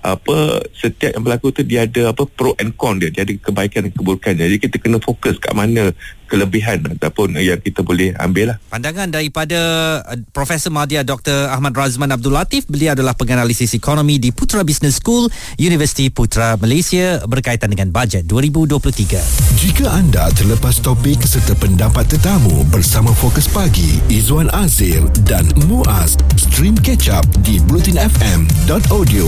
apa 0.00 0.64
setiap 0.76 1.16
yang 1.16 1.24
berlaku 1.24 1.52
tu 1.52 1.62
dia 1.62 1.84
ada 1.84 2.12
apa 2.12 2.24
pro 2.26 2.56
and 2.58 2.74
con 2.76 3.00
dia. 3.00 3.12
Dia 3.12 3.24
ada 3.24 3.32
kebaikan 3.36 3.88
dan 3.88 3.92
keburukan 3.92 4.32
jadi 4.36 4.56
kita 4.56 4.76
kena 4.80 4.98
fokus 5.00 5.36
kat 5.38 5.52
mana 5.52 5.92
kelebihan 6.30 6.86
ataupun 6.94 7.34
yang 7.42 7.58
kita 7.58 7.82
boleh 7.82 8.14
ambil 8.14 8.54
lah. 8.54 8.56
Pandangan 8.70 9.10
daripada 9.10 9.58
uh, 10.06 10.14
Profesor 10.30 10.70
Madya 10.70 11.02
Dr. 11.02 11.50
Ahmad 11.50 11.74
Razman 11.74 12.14
Abdul 12.14 12.38
Latif 12.38 12.70
beliau 12.70 12.94
adalah 12.94 13.18
penganalisis 13.18 13.74
ekonomi 13.74 14.22
di 14.22 14.30
Putra 14.30 14.62
Business 14.62 15.02
School 15.02 15.26
Universiti 15.58 16.06
Putra 16.14 16.54
Malaysia 16.62 17.18
berkaitan 17.26 17.74
dengan 17.74 17.90
bajet 17.90 18.30
2023 18.30 19.58
jika 19.58 19.90
anda 19.90 20.30
terlepas 20.38 20.78
topik 20.78 21.18
serta 21.26 21.58
pendapat 21.58 22.06
tetamu 22.06 22.62
bersama 22.70 23.10
Fokus 23.10 23.50
Pagi 23.50 23.98
Izwan 24.06 24.46
Azir 24.54 25.02
dan 25.26 25.50
Muaz 25.66 26.14
stream 26.38 26.78
catch 26.78 27.10
up 27.10 27.26
di 27.42 27.58
blutinfm.audio 27.66 29.26